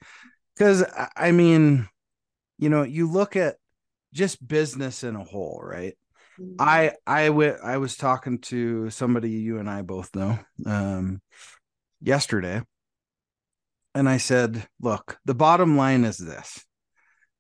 Because 0.55 0.85
I 1.15 1.31
mean, 1.31 1.89
you 2.57 2.69
know, 2.69 2.83
you 2.83 3.11
look 3.11 3.35
at 3.35 3.57
just 4.13 4.45
business 4.45 5.03
in 5.03 5.15
a 5.17 5.23
whole, 5.23 5.61
right? 5.61 5.95
I 6.59 6.93
I 7.05 7.27
w- 7.27 7.57
I 7.63 7.77
was 7.77 7.95
talking 7.95 8.39
to 8.39 8.89
somebody 8.89 9.31
you 9.31 9.59
and 9.59 9.69
I 9.69 9.81
both 9.81 10.15
know 10.15 10.39
um, 10.65 11.21
yesterday, 12.01 12.61
and 13.95 14.07
I 14.07 14.17
said, 14.17 14.67
"Look, 14.79 15.19
the 15.25 15.35
bottom 15.35 15.77
line 15.77 16.03
is 16.03 16.17
this: 16.17 16.63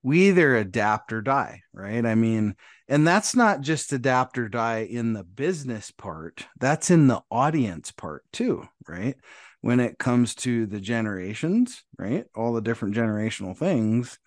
we 0.03 0.29
either 0.29 0.55
adapt 0.55 1.11
or 1.13 1.21
die, 1.21 1.61
right? 1.73 2.05
I 2.05 2.15
mean, 2.15 2.55
and 2.87 3.05
that's 3.05 3.35
not 3.35 3.61
just 3.61 3.93
adapt 3.93 4.37
or 4.37 4.47
die 4.49 4.87
in 4.89 5.13
the 5.13 5.23
business 5.23 5.91
part, 5.91 6.45
that's 6.59 6.89
in 6.89 7.07
the 7.07 7.21
audience 7.29 7.91
part 7.91 8.23
too, 8.31 8.67
right? 8.87 9.15
When 9.61 9.79
it 9.79 9.97
comes 9.99 10.35
to 10.35 10.65
the 10.65 10.79
generations, 10.79 11.83
right? 11.97 12.25
All 12.35 12.53
the 12.53 12.61
different 12.61 12.95
generational 12.95 13.57
things, 13.57 14.17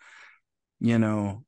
you 0.80 0.98
know, 0.98 1.44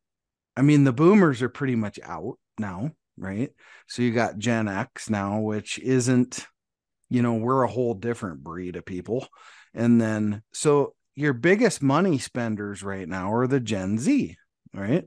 I 0.56 0.62
mean, 0.62 0.84
the 0.84 0.92
boomers 0.92 1.42
are 1.42 1.48
pretty 1.48 1.76
much 1.76 1.98
out 2.02 2.38
now, 2.58 2.92
right? 3.16 3.50
So 3.86 4.02
you 4.02 4.12
got 4.12 4.38
Gen 4.38 4.68
X 4.68 5.10
now, 5.10 5.40
which 5.40 5.78
isn't, 5.78 6.46
you 7.10 7.22
know, 7.22 7.34
we're 7.34 7.62
a 7.62 7.68
whole 7.68 7.94
different 7.94 8.42
breed 8.42 8.76
of 8.76 8.84
people. 8.84 9.26
And 9.74 10.00
then, 10.00 10.42
so 10.52 10.94
your 11.14 11.32
biggest 11.32 11.82
money 11.82 12.18
spenders 12.18 12.82
right 12.82 13.08
now 13.08 13.32
are 13.32 13.46
the 13.46 13.60
Gen 13.60 13.98
Z, 13.98 14.36
right? 14.74 15.04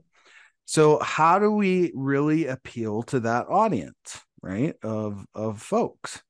So 0.64 0.98
how 0.98 1.38
do 1.38 1.50
we 1.50 1.92
really 1.94 2.46
appeal 2.46 3.02
to 3.04 3.20
that 3.20 3.46
audience, 3.48 4.20
right? 4.42 4.74
Of 4.82 5.24
of 5.34 5.62
folks. 5.62 6.22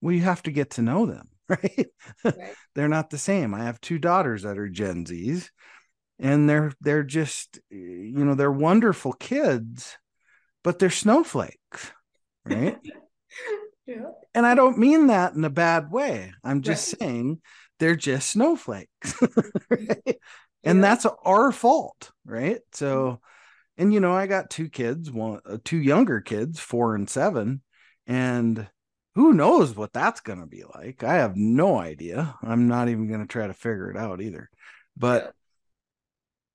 Well, 0.00 0.14
you 0.14 0.22
have 0.22 0.42
to 0.44 0.50
get 0.50 0.70
to 0.72 0.82
know 0.82 1.06
them, 1.06 1.28
right? 1.48 1.86
right. 2.24 2.54
they're 2.74 2.88
not 2.88 3.10
the 3.10 3.18
same. 3.18 3.54
I 3.54 3.64
have 3.64 3.80
two 3.80 3.98
daughters 3.98 4.42
that 4.42 4.58
are 4.58 4.68
Gen 4.68 5.04
Zs 5.04 5.48
and 6.20 6.48
they're 6.48 6.72
they're 6.80 7.02
just 7.02 7.58
you 7.70 8.24
know, 8.24 8.34
they're 8.34 8.52
wonderful 8.52 9.12
kids, 9.14 9.96
but 10.62 10.78
they're 10.78 10.90
snowflakes, 10.90 11.92
right? 12.44 12.78
yeah. 13.86 14.10
And 14.34 14.46
I 14.46 14.54
don't 14.54 14.78
mean 14.78 15.08
that 15.08 15.34
in 15.34 15.44
a 15.44 15.50
bad 15.50 15.90
way. 15.90 16.32
I'm 16.44 16.62
just 16.62 16.94
right. 16.94 17.00
saying 17.00 17.40
they're 17.78 17.96
just 17.96 18.30
snowflakes. 18.30 19.14
right? 19.70 20.18
And 20.62 20.78
yeah. 20.78 20.82
that's 20.82 21.06
our 21.24 21.52
fault, 21.52 22.12
right? 22.24 22.60
So, 22.72 23.20
and 23.76 23.92
you 23.92 24.00
know, 24.00 24.14
I 24.14 24.26
got 24.26 24.50
two 24.50 24.68
kids, 24.68 25.10
one, 25.10 25.40
uh, 25.46 25.58
two 25.64 25.78
younger 25.78 26.20
kids, 26.20 26.60
four 26.60 26.94
and 26.94 27.08
seven, 27.08 27.62
and 28.06 28.68
who 29.14 29.32
knows 29.32 29.74
what 29.74 29.92
that's 29.92 30.20
going 30.20 30.40
to 30.40 30.46
be 30.46 30.64
like? 30.74 31.02
I 31.02 31.14
have 31.14 31.36
no 31.36 31.78
idea. 31.78 32.36
I'm 32.42 32.68
not 32.68 32.88
even 32.88 33.08
going 33.08 33.20
to 33.20 33.26
try 33.26 33.46
to 33.46 33.54
figure 33.54 33.90
it 33.90 33.96
out 33.96 34.20
either. 34.20 34.50
But. 34.96 35.34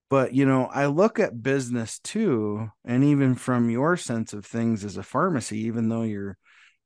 But 0.09 0.33
you 0.33 0.45
know, 0.45 0.65
I 0.65 0.87
look 0.87 1.19
at 1.19 1.41
business 1.41 1.99
too, 1.99 2.69
and 2.83 3.03
even 3.03 3.35
from 3.35 3.69
your 3.69 3.97
sense 3.97 4.33
of 4.33 4.45
things 4.45 4.85
as 4.85 4.97
a 4.97 5.03
pharmacy, 5.03 5.59
even 5.61 5.89
though 5.89 6.03
you're, 6.03 6.37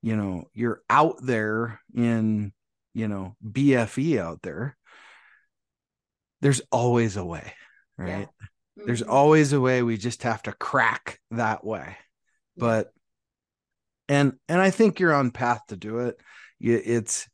you 0.01 0.15
know, 0.15 0.45
you're 0.53 0.81
out 0.89 1.15
there 1.21 1.79
in 1.95 2.53
you 2.95 3.07
know 3.07 3.35
bfe 3.47 4.17
out 4.19 4.41
there 4.41 4.75
there's 6.41 6.59
always 6.71 7.17
a 7.17 7.23
way 7.23 7.53
right? 7.99 8.09
Yeah. 8.09 8.25
mm-hmm. 8.25 8.85
there's 8.87 9.01
always 9.01 9.53
a 9.53 9.59
way 9.59 9.83
we 9.83 9.97
just 9.97 10.23
have 10.23 10.41
to 10.43 10.53
crack 10.53 11.19
that 11.31 11.63
way. 11.63 11.97
But 12.57 12.91
and 14.07 14.33
and 14.49 14.59
i 14.59 14.69
think 14.69 14.99
you're 14.99 15.13
on 15.13 15.31
path 15.31 15.61
to 15.67 15.77
do 15.77 15.99
it. 15.99 16.19
It's 16.59 17.27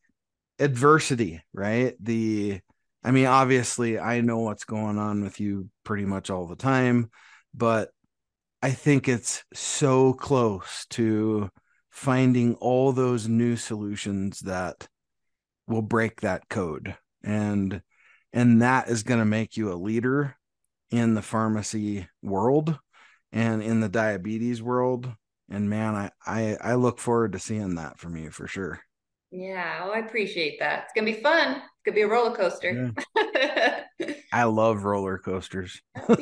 adversity 0.60 1.41
right? 1.54 1.95
The 2.00 2.60
i 3.05 3.11
mean 3.11 3.25
obviously 3.25 3.97
i 3.97 4.19
know 4.19 4.39
what's 4.39 4.65
going 4.65 4.97
on 4.97 5.23
with 5.23 5.39
you 5.39 5.69
pretty 5.85 6.05
much 6.05 6.29
all 6.29 6.47
the 6.47 6.55
time 6.55 7.09
but 7.53 7.89
i 8.61 8.71
think 8.71 9.07
it's 9.07 9.43
so 9.53 10.11
close 10.11 10.85
to 10.89 11.49
finding 11.95 12.55
all 12.55 12.91
those 12.91 13.29
new 13.29 13.55
solutions 13.55 14.41
that 14.41 14.85
will 15.65 15.81
break 15.81 16.19
that 16.21 16.49
code. 16.49 16.95
And 17.23 17.81
and 18.33 18.61
that 18.61 18.89
is 18.89 19.03
going 19.03 19.21
to 19.21 19.25
make 19.25 19.55
you 19.55 19.71
a 19.71 19.75
leader 19.75 20.35
in 20.91 21.13
the 21.13 21.21
pharmacy 21.21 22.09
world 22.21 22.77
and 23.31 23.63
in 23.63 23.79
the 23.79 23.87
diabetes 23.87 24.61
world. 24.61 25.09
And 25.49 25.69
man 25.69 25.95
I, 25.95 26.11
I 26.25 26.57
i 26.61 26.75
look 26.75 26.99
forward 26.99 27.31
to 27.31 27.39
seeing 27.39 27.75
that 27.75 27.97
from 27.97 28.17
you 28.17 28.29
for 28.29 28.45
sure. 28.45 28.81
Yeah 29.31 29.85
well, 29.85 29.93
i 29.93 29.99
appreciate 29.99 30.59
that. 30.59 30.83
It's 30.83 30.93
gonna 30.93 31.05
be 31.05 31.21
fun 31.21 31.61
gonna 31.86 31.95
be 31.95 32.02
a 32.02 32.08
roller 32.08 32.36
coaster 32.36 32.91
yeah. 33.36 33.84
i 34.34 34.43
love 34.43 34.84
roller 34.84 35.17
coasters 35.17 35.82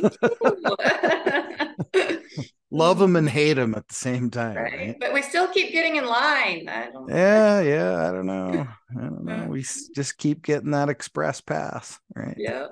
love 2.73 2.97
them 2.97 3.15
and 3.15 3.29
hate 3.29 3.53
them 3.53 3.75
at 3.75 3.87
the 3.87 3.93
same 3.93 4.29
time. 4.29 4.55
Right. 4.55 4.73
right? 4.73 4.97
But 4.99 5.13
we 5.13 5.21
still 5.21 5.47
keep 5.47 5.71
getting 5.71 5.95
in 5.95 6.05
line. 6.05 6.65
yeah, 7.07 7.61
yeah. 7.61 8.09
I 8.09 8.11
don't 8.11 8.25
know. 8.25 8.67
I 8.97 9.01
don't 9.01 9.23
know. 9.23 9.45
We 9.53 9.61
just 9.61 10.17
keep 10.17 10.41
getting 10.41 10.71
that 10.71 10.89
express 10.89 11.39
pass, 11.39 11.99
right? 12.15 12.35
Yeah. 12.37 12.69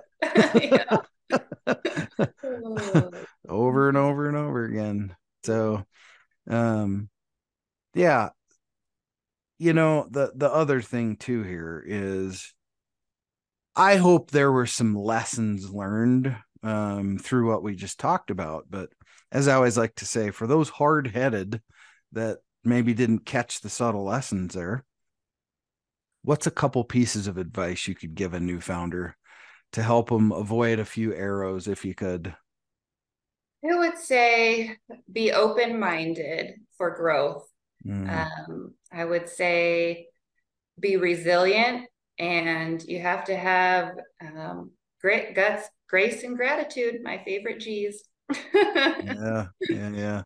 over 3.47 3.87
and 3.87 3.97
over 3.97 4.27
and 4.27 4.37
over 4.37 4.65
again. 4.65 5.15
So, 5.43 5.85
um, 6.49 7.09
yeah. 7.93 8.29
You 9.59 9.73
know 9.73 10.07
the 10.09 10.31
the 10.33 10.51
other 10.51 10.81
thing 10.81 11.17
too 11.17 11.43
here 11.43 11.83
is, 11.85 12.51
I 13.75 13.95
hope 13.95 14.31
there 14.31 14.51
were 14.51 14.65
some 14.65 14.95
lessons 14.95 15.69
learned 15.71 16.35
um, 16.63 17.17
through 17.17 17.49
what 17.49 17.63
we 17.63 17.75
just 17.75 17.99
talked 17.99 18.29
about, 18.29 18.65
but 18.69 18.89
as 19.31 19.47
I 19.47 19.55
always 19.55 19.77
like 19.77 19.95
to 19.95 20.05
say, 20.05 20.31
for 20.31 20.45
those 20.45 20.69
hard 20.69 21.07
headed 21.07 21.61
that 22.11 22.39
maybe 22.63 22.93
didn't 22.93 23.25
catch 23.25 23.61
the 23.61 23.69
subtle 23.69 24.03
lessons 24.03 24.53
there, 24.53 24.83
what's 26.23 26.47
a 26.47 26.51
couple 26.51 26.83
pieces 26.83 27.27
of 27.27 27.37
advice 27.37 27.87
you 27.87 27.95
could 27.95 28.13
give 28.13 28.33
a 28.33 28.39
new 28.39 28.59
founder 28.59 29.15
to 29.71 29.81
help 29.81 30.09
them 30.09 30.31
avoid 30.33 30.79
a 30.79 30.85
few 30.85 31.13
arrows 31.15 31.67
if 31.67 31.85
you 31.85 31.95
could? 31.95 32.35
I 33.63 33.77
would 33.77 33.97
say 33.97 34.75
be 35.11 35.31
open 35.31 35.79
minded 35.79 36.55
for 36.77 36.95
growth. 36.95 37.47
Mm. 37.85 38.27
Um, 38.27 38.73
I 38.91 39.05
would 39.05 39.29
say 39.29 40.07
be 40.79 40.97
resilient 40.97 41.85
and 42.21 42.81
you 42.83 43.01
have 43.01 43.25
to 43.25 43.35
have 43.35 43.97
um, 44.21 44.71
great 45.01 45.33
guts, 45.35 45.67
grace, 45.89 46.23
and 46.23 46.37
gratitude, 46.37 47.01
my 47.03 47.21
favorite 47.25 47.59
G's 47.59 48.03
yeah, 48.53 49.47
yeah, 49.69 49.89
yeah. 49.89 50.21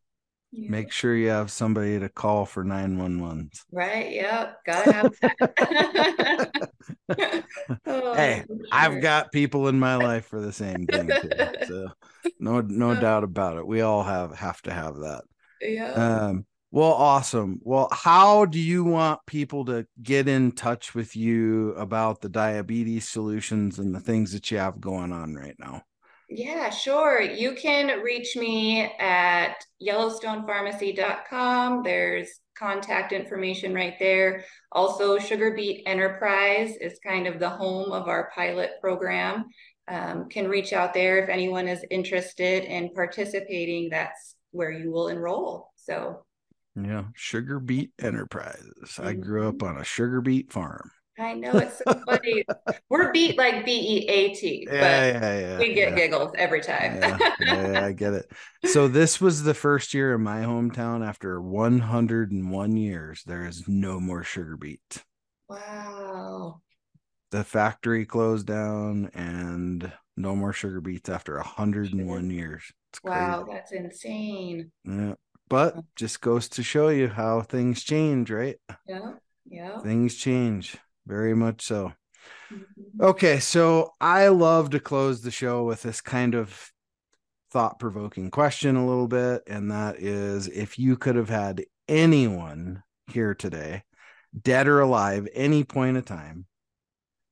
Make 0.51 0.91
sure 0.91 1.15
you 1.15 1.29
have 1.29 1.51
somebody 1.51 1.99
to 1.99 2.07
call 2.07 2.45
for 2.45 2.63
911. 2.63 3.49
Right. 3.71 4.11
Yep. 4.13 4.59
Gotta 4.65 4.93
have 4.93 5.13
that. 5.21 6.71
oh, 7.85 8.13
hey, 8.13 8.43
sure. 8.47 8.57
I've 8.71 9.01
got 9.01 9.33
people 9.33 9.67
in 9.67 9.79
my 9.79 9.95
life 10.03 10.27
for 10.27 10.39
the 10.39 10.53
same 10.53 10.85
thing 10.85 11.07
too. 11.07 11.65
So 11.67 11.89
no 12.39 12.61
no 12.61 12.95
doubt 12.95 13.25
about 13.25 13.57
it. 13.57 13.67
We 13.67 13.81
all 13.81 14.03
have 14.03 14.35
have 14.37 14.61
to 14.61 14.71
have 14.71 14.95
that. 14.97 15.23
Yeah. 15.61 15.91
Um 15.91 16.45
well, 16.75 16.91
awesome. 16.91 17.61
Well, 17.63 17.87
how 17.93 18.43
do 18.43 18.59
you 18.59 18.83
want 18.83 19.25
people 19.25 19.63
to 19.63 19.87
get 20.03 20.27
in 20.27 20.51
touch 20.51 20.93
with 20.93 21.15
you 21.15 21.69
about 21.75 22.19
the 22.19 22.27
diabetes 22.27 23.07
solutions 23.07 23.79
and 23.79 23.95
the 23.95 24.01
things 24.01 24.33
that 24.33 24.51
you 24.51 24.57
have 24.57 24.81
going 24.81 25.13
on 25.13 25.35
right 25.35 25.55
now? 25.57 25.83
Yeah, 26.29 26.69
sure. 26.69 27.21
You 27.21 27.55
can 27.55 28.01
reach 28.01 28.35
me 28.35 28.91
at 28.99 29.55
yellowstonepharmacy.com. 29.81 31.83
There's 31.83 32.41
contact 32.59 33.13
information 33.13 33.73
right 33.73 33.95
there. 33.97 34.43
Also, 34.73 35.17
Sugar 35.17 35.55
Beet 35.55 35.83
Enterprise 35.85 36.75
is 36.81 36.99
kind 37.01 37.25
of 37.25 37.39
the 37.39 37.51
home 37.51 37.93
of 37.93 38.09
our 38.09 38.29
pilot 38.35 38.71
program. 38.81 39.45
Um, 39.87 40.27
can 40.27 40.49
reach 40.49 40.73
out 40.73 40.93
there 40.93 41.19
if 41.19 41.29
anyone 41.29 41.69
is 41.69 41.85
interested 41.89 42.65
in 42.65 42.93
participating. 42.93 43.87
That's 43.89 44.35
where 44.51 44.71
you 44.71 44.91
will 44.91 45.07
enroll. 45.07 45.71
So, 45.77 46.25
yeah, 46.75 47.05
Sugar 47.13 47.59
Beet 47.59 47.91
Enterprises. 47.99 48.75
Mm-hmm. 48.83 49.07
I 49.07 49.13
grew 49.13 49.47
up 49.47 49.63
on 49.63 49.77
a 49.77 49.83
sugar 49.83 50.21
beet 50.21 50.51
farm. 50.51 50.91
I 51.17 51.33
know 51.33 51.53
it's 51.53 51.77
so 51.77 51.93
funny. 52.05 52.43
We're 52.89 53.11
beat 53.13 53.37
like 53.37 53.65
B 53.65 53.71
E 53.71 54.09
A 54.09 54.33
T, 54.33 54.65
but 54.69 54.75
yeah, 54.75 55.05
yeah, 55.05 55.39
yeah, 55.39 55.59
we 55.59 55.73
get 55.73 55.95
giggles 55.95 56.33
every 56.37 56.61
time. 56.61 56.99
yeah, 57.39 57.85
I 57.85 57.93
get 57.93 58.13
it. 58.13 58.29
So 58.65 58.89
this 58.89 59.21
was 59.21 59.43
the 59.43 59.53
first 59.53 59.93
year 59.93 60.15
in 60.15 60.21
my 60.21 60.41
hometown 60.41 61.07
after 61.07 61.41
101 61.41 62.77
years. 62.77 63.23
There 63.25 63.45
is 63.45 63.65
no 63.67 64.01
more 64.01 64.23
sugar 64.23 64.57
beet. 64.57 65.03
Wow. 65.47 66.61
The 67.31 67.45
factory 67.45 68.05
closed 68.05 68.47
down, 68.47 69.09
and 69.13 69.91
no 70.17 70.35
more 70.35 70.51
sugar 70.51 70.81
beets 70.81 71.09
after 71.09 71.35
101 71.37 72.29
years. 72.29 72.73
Wow, 73.03 73.45
that's 73.49 73.71
insane. 73.71 74.71
Yeah, 74.83 75.13
but 75.49 75.75
just 75.95 76.21
goes 76.21 76.49
to 76.49 76.63
show 76.63 76.89
you 76.89 77.07
how 77.07 77.41
things 77.41 77.83
change, 77.83 78.31
right? 78.31 78.57
Yeah. 78.87 79.13
Yeah. 79.45 79.79
Things 79.79 80.15
change 80.15 80.77
very 81.05 81.35
much 81.35 81.61
so. 81.61 81.93
Mm-hmm. 82.51 83.03
Okay, 83.03 83.39
so 83.39 83.93
I 84.01 84.27
love 84.29 84.71
to 84.71 84.79
close 84.79 85.21
the 85.21 85.31
show 85.31 85.63
with 85.63 85.83
this 85.83 86.01
kind 86.01 86.35
of 86.35 86.71
thought 87.51 87.79
provoking 87.79 88.31
question 88.31 88.75
a 88.75 88.85
little 88.85 89.07
bit. 89.07 89.43
And 89.47 89.71
that 89.71 89.99
is 89.99 90.47
if 90.47 90.79
you 90.79 90.97
could 90.97 91.15
have 91.15 91.29
had 91.29 91.63
anyone 91.87 92.83
here 93.11 93.35
today, 93.35 93.83
dead 94.39 94.67
or 94.67 94.79
alive, 94.79 95.27
any 95.33 95.63
point 95.63 95.97
of 95.97 96.05
time, 96.05 96.45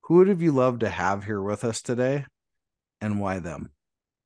who 0.04 0.15
would 0.17 0.28
have 0.28 0.41
you 0.41 0.52
loved 0.52 0.82
to 0.82 0.89
have 0.89 1.23
here 1.23 1.41
with 1.41 1.63
us 1.63 1.82
today 1.82 2.26
and 3.02 3.19
why 3.19 3.39
them? 3.39 3.71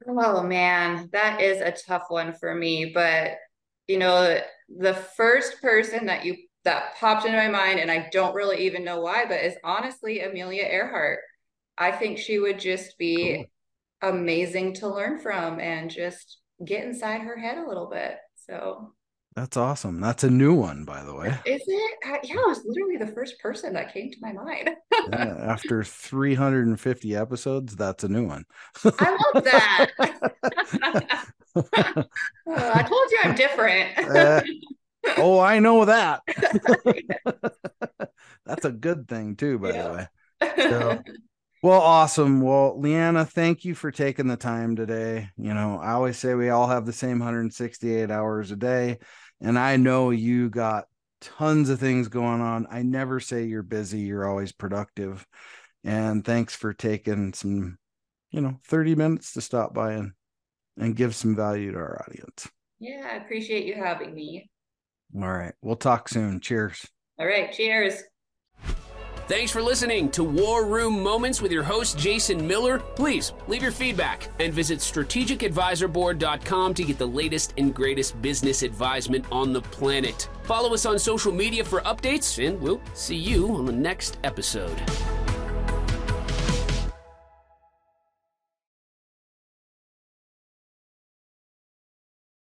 Oh 0.07 0.43
man, 0.43 1.09
that 1.11 1.41
is 1.41 1.61
a 1.61 1.71
tough 1.71 2.05
one 2.09 2.33
for 2.33 2.53
me. 2.53 2.91
But 2.93 3.37
you 3.87 3.97
know, 3.97 4.39
the 4.69 4.93
first 4.93 5.61
person 5.61 6.05
that 6.07 6.25
you 6.25 6.35
that 6.63 6.95
popped 6.97 7.25
into 7.25 7.37
my 7.37 7.47
mind, 7.47 7.79
and 7.79 7.89
I 7.89 8.09
don't 8.11 8.35
really 8.35 8.65
even 8.65 8.83
know 8.83 8.99
why, 8.99 9.25
but 9.25 9.41
is 9.41 9.55
honestly 9.63 10.19
Amelia 10.21 10.63
Earhart. 10.63 11.19
I 11.77 11.91
think 11.91 12.17
she 12.17 12.39
would 12.39 12.59
just 12.59 12.97
be 12.97 13.45
cool. 14.01 14.11
amazing 14.11 14.73
to 14.75 14.89
learn 14.89 15.19
from 15.19 15.59
and 15.59 15.89
just 15.89 16.39
get 16.65 16.83
inside 16.83 17.21
her 17.21 17.37
head 17.37 17.57
a 17.57 17.67
little 17.67 17.89
bit. 17.89 18.17
So 18.35 18.93
that's 19.37 19.55
awesome. 19.55 20.01
That's 20.01 20.23
a 20.23 20.31
new 20.31 20.55
one, 20.55 20.83
by 20.83 21.03
the 21.03 21.13
way. 21.13 21.27
Is 21.45 21.61
it? 21.67 21.97
Yeah, 22.23 22.33
it 22.33 22.47
was 22.47 22.63
literally 22.65 22.97
the 22.97 23.13
first 23.13 23.39
person 23.39 23.73
that 23.73 23.93
came 23.93 24.09
to 24.11 24.17
my 24.19 24.33
mind. 24.33 24.71
yeah, 25.09 25.35
after 25.39 25.83
350 25.83 27.15
episodes, 27.15 27.75
that's 27.75 28.03
a 28.03 28.09
new 28.09 28.25
one. 28.25 28.45
I 28.83 29.31
love 29.33 29.43
that. 29.43 31.25
oh, 31.57 32.71
I 32.73 32.83
told 32.83 33.11
you 33.11 33.19
I'm 33.23 33.35
different. 33.35 33.97
Uh, 35.07 35.13
oh, 35.19 35.39
I 35.39 35.59
know 35.59 35.85
that. 35.85 36.21
That's 38.45 38.65
a 38.65 38.71
good 38.71 39.07
thing 39.07 39.35
too, 39.37 39.57
by 39.57 39.69
yeah. 39.69 39.83
the 39.83 39.93
way. 39.93 40.07
So, 40.57 41.03
well, 41.63 41.81
awesome. 41.81 42.41
Well, 42.41 42.77
Leanna, 42.79 43.23
thank 43.25 43.63
you 43.63 43.73
for 43.75 43.91
taking 43.91 44.27
the 44.27 44.35
time 44.35 44.75
today. 44.75 45.29
You 45.37 45.53
know, 45.53 45.79
I 45.79 45.91
always 45.91 46.17
say 46.17 46.33
we 46.33 46.49
all 46.49 46.67
have 46.67 46.85
the 46.85 46.93
same 46.93 47.19
168 47.19 48.11
hours 48.11 48.51
a 48.51 48.57
day, 48.57 48.97
and 49.39 49.57
I 49.57 49.77
know 49.77 50.09
you 50.09 50.49
got 50.49 50.85
tons 51.21 51.69
of 51.69 51.79
things 51.79 52.07
going 52.07 52.41
on. 52.41 52.67
I 52.69 52.83
never 52.83 53.19
say 53.19 53.45
you're 53.45 53.63
busy, 53.63 53.99
you're 53.99 54.27
always 54.27 54.51
productive. 54.51 55.25
And 55.83 56.25
thanks 56.25 56.55
for 56.55 56.73
taking 56.73 57.33
some, 57.33 57.77
you 58.31 58.41
know, 58.41 58.59
30 58.65 58.95
minutes 58.95 59.33
to 59.33 59.41
stop 59.41 59.73
by 59.73 59.93
and 59.93 60.11
and 60.77 60.95
give 60.95 61.15
some 61.15 61.35
value 61.35 61.71
to 61.71 61.77
our 61.77 62.05
audience. 62.07 62.47
Yeah, 62.79 63.07
I 63.11 63.15
appreciate 63.17 63.65
you 63.65 63.75
having 63.75 64.13
me. 64.13 64.49
All 65.15 65.31
right. 65.31 65.53
We'll 65.61 65.75
talk 65.75 66.09
soon. 66.09 66.39
Cheers. 66.39 66.85
All 67.19 67.25
right. 67.25 67.51
Cheers. 67.51 68.03
Thanks 69.27 69.51
for 69.51 69.61
listening 69.61 70.09
to 70.11 70.23
War 70.23 70.65
Room 70.65 71.03
Moments 71.03 71.41
with 71.41 71.51
your 71.51 71.63
host, 71.63 71.97
Jason 71.97 72.47
Miller. 72.47 72.79
Please 72.79 73.33
leave 73.49 73.61
your 73.61 73.73
feedback 73.73 74.29
and 74.39 74.53
visit 74.53 74.79
strategicadvisorboard.com 74.79 76.73
to 76.73 76.83
get 76.85 76.97
the 76.97 77.05
latest 77.05 77.53
and 77.57 77.75
greatest 77.75 78.21
business 78.21 78.63
advisement 78.63 79.25
on 79.29 79.51
the 79.51 79.61
planet. 79.61 80.29
Follow 80.43 80.73
us 80.73 80.85
on 80.85 80.97
social 80.97 81.33
media 81.33 81.65
for 81.65 81.81
updates, 81.81 82.45
and 82.45 82.57
we'll 82.61 82.79
see 82.93 83.17
you 83.17 83.53
on 83.53 83.65
the 83.65 83.71
next 83.73 84.17
episode. 84.23 84.81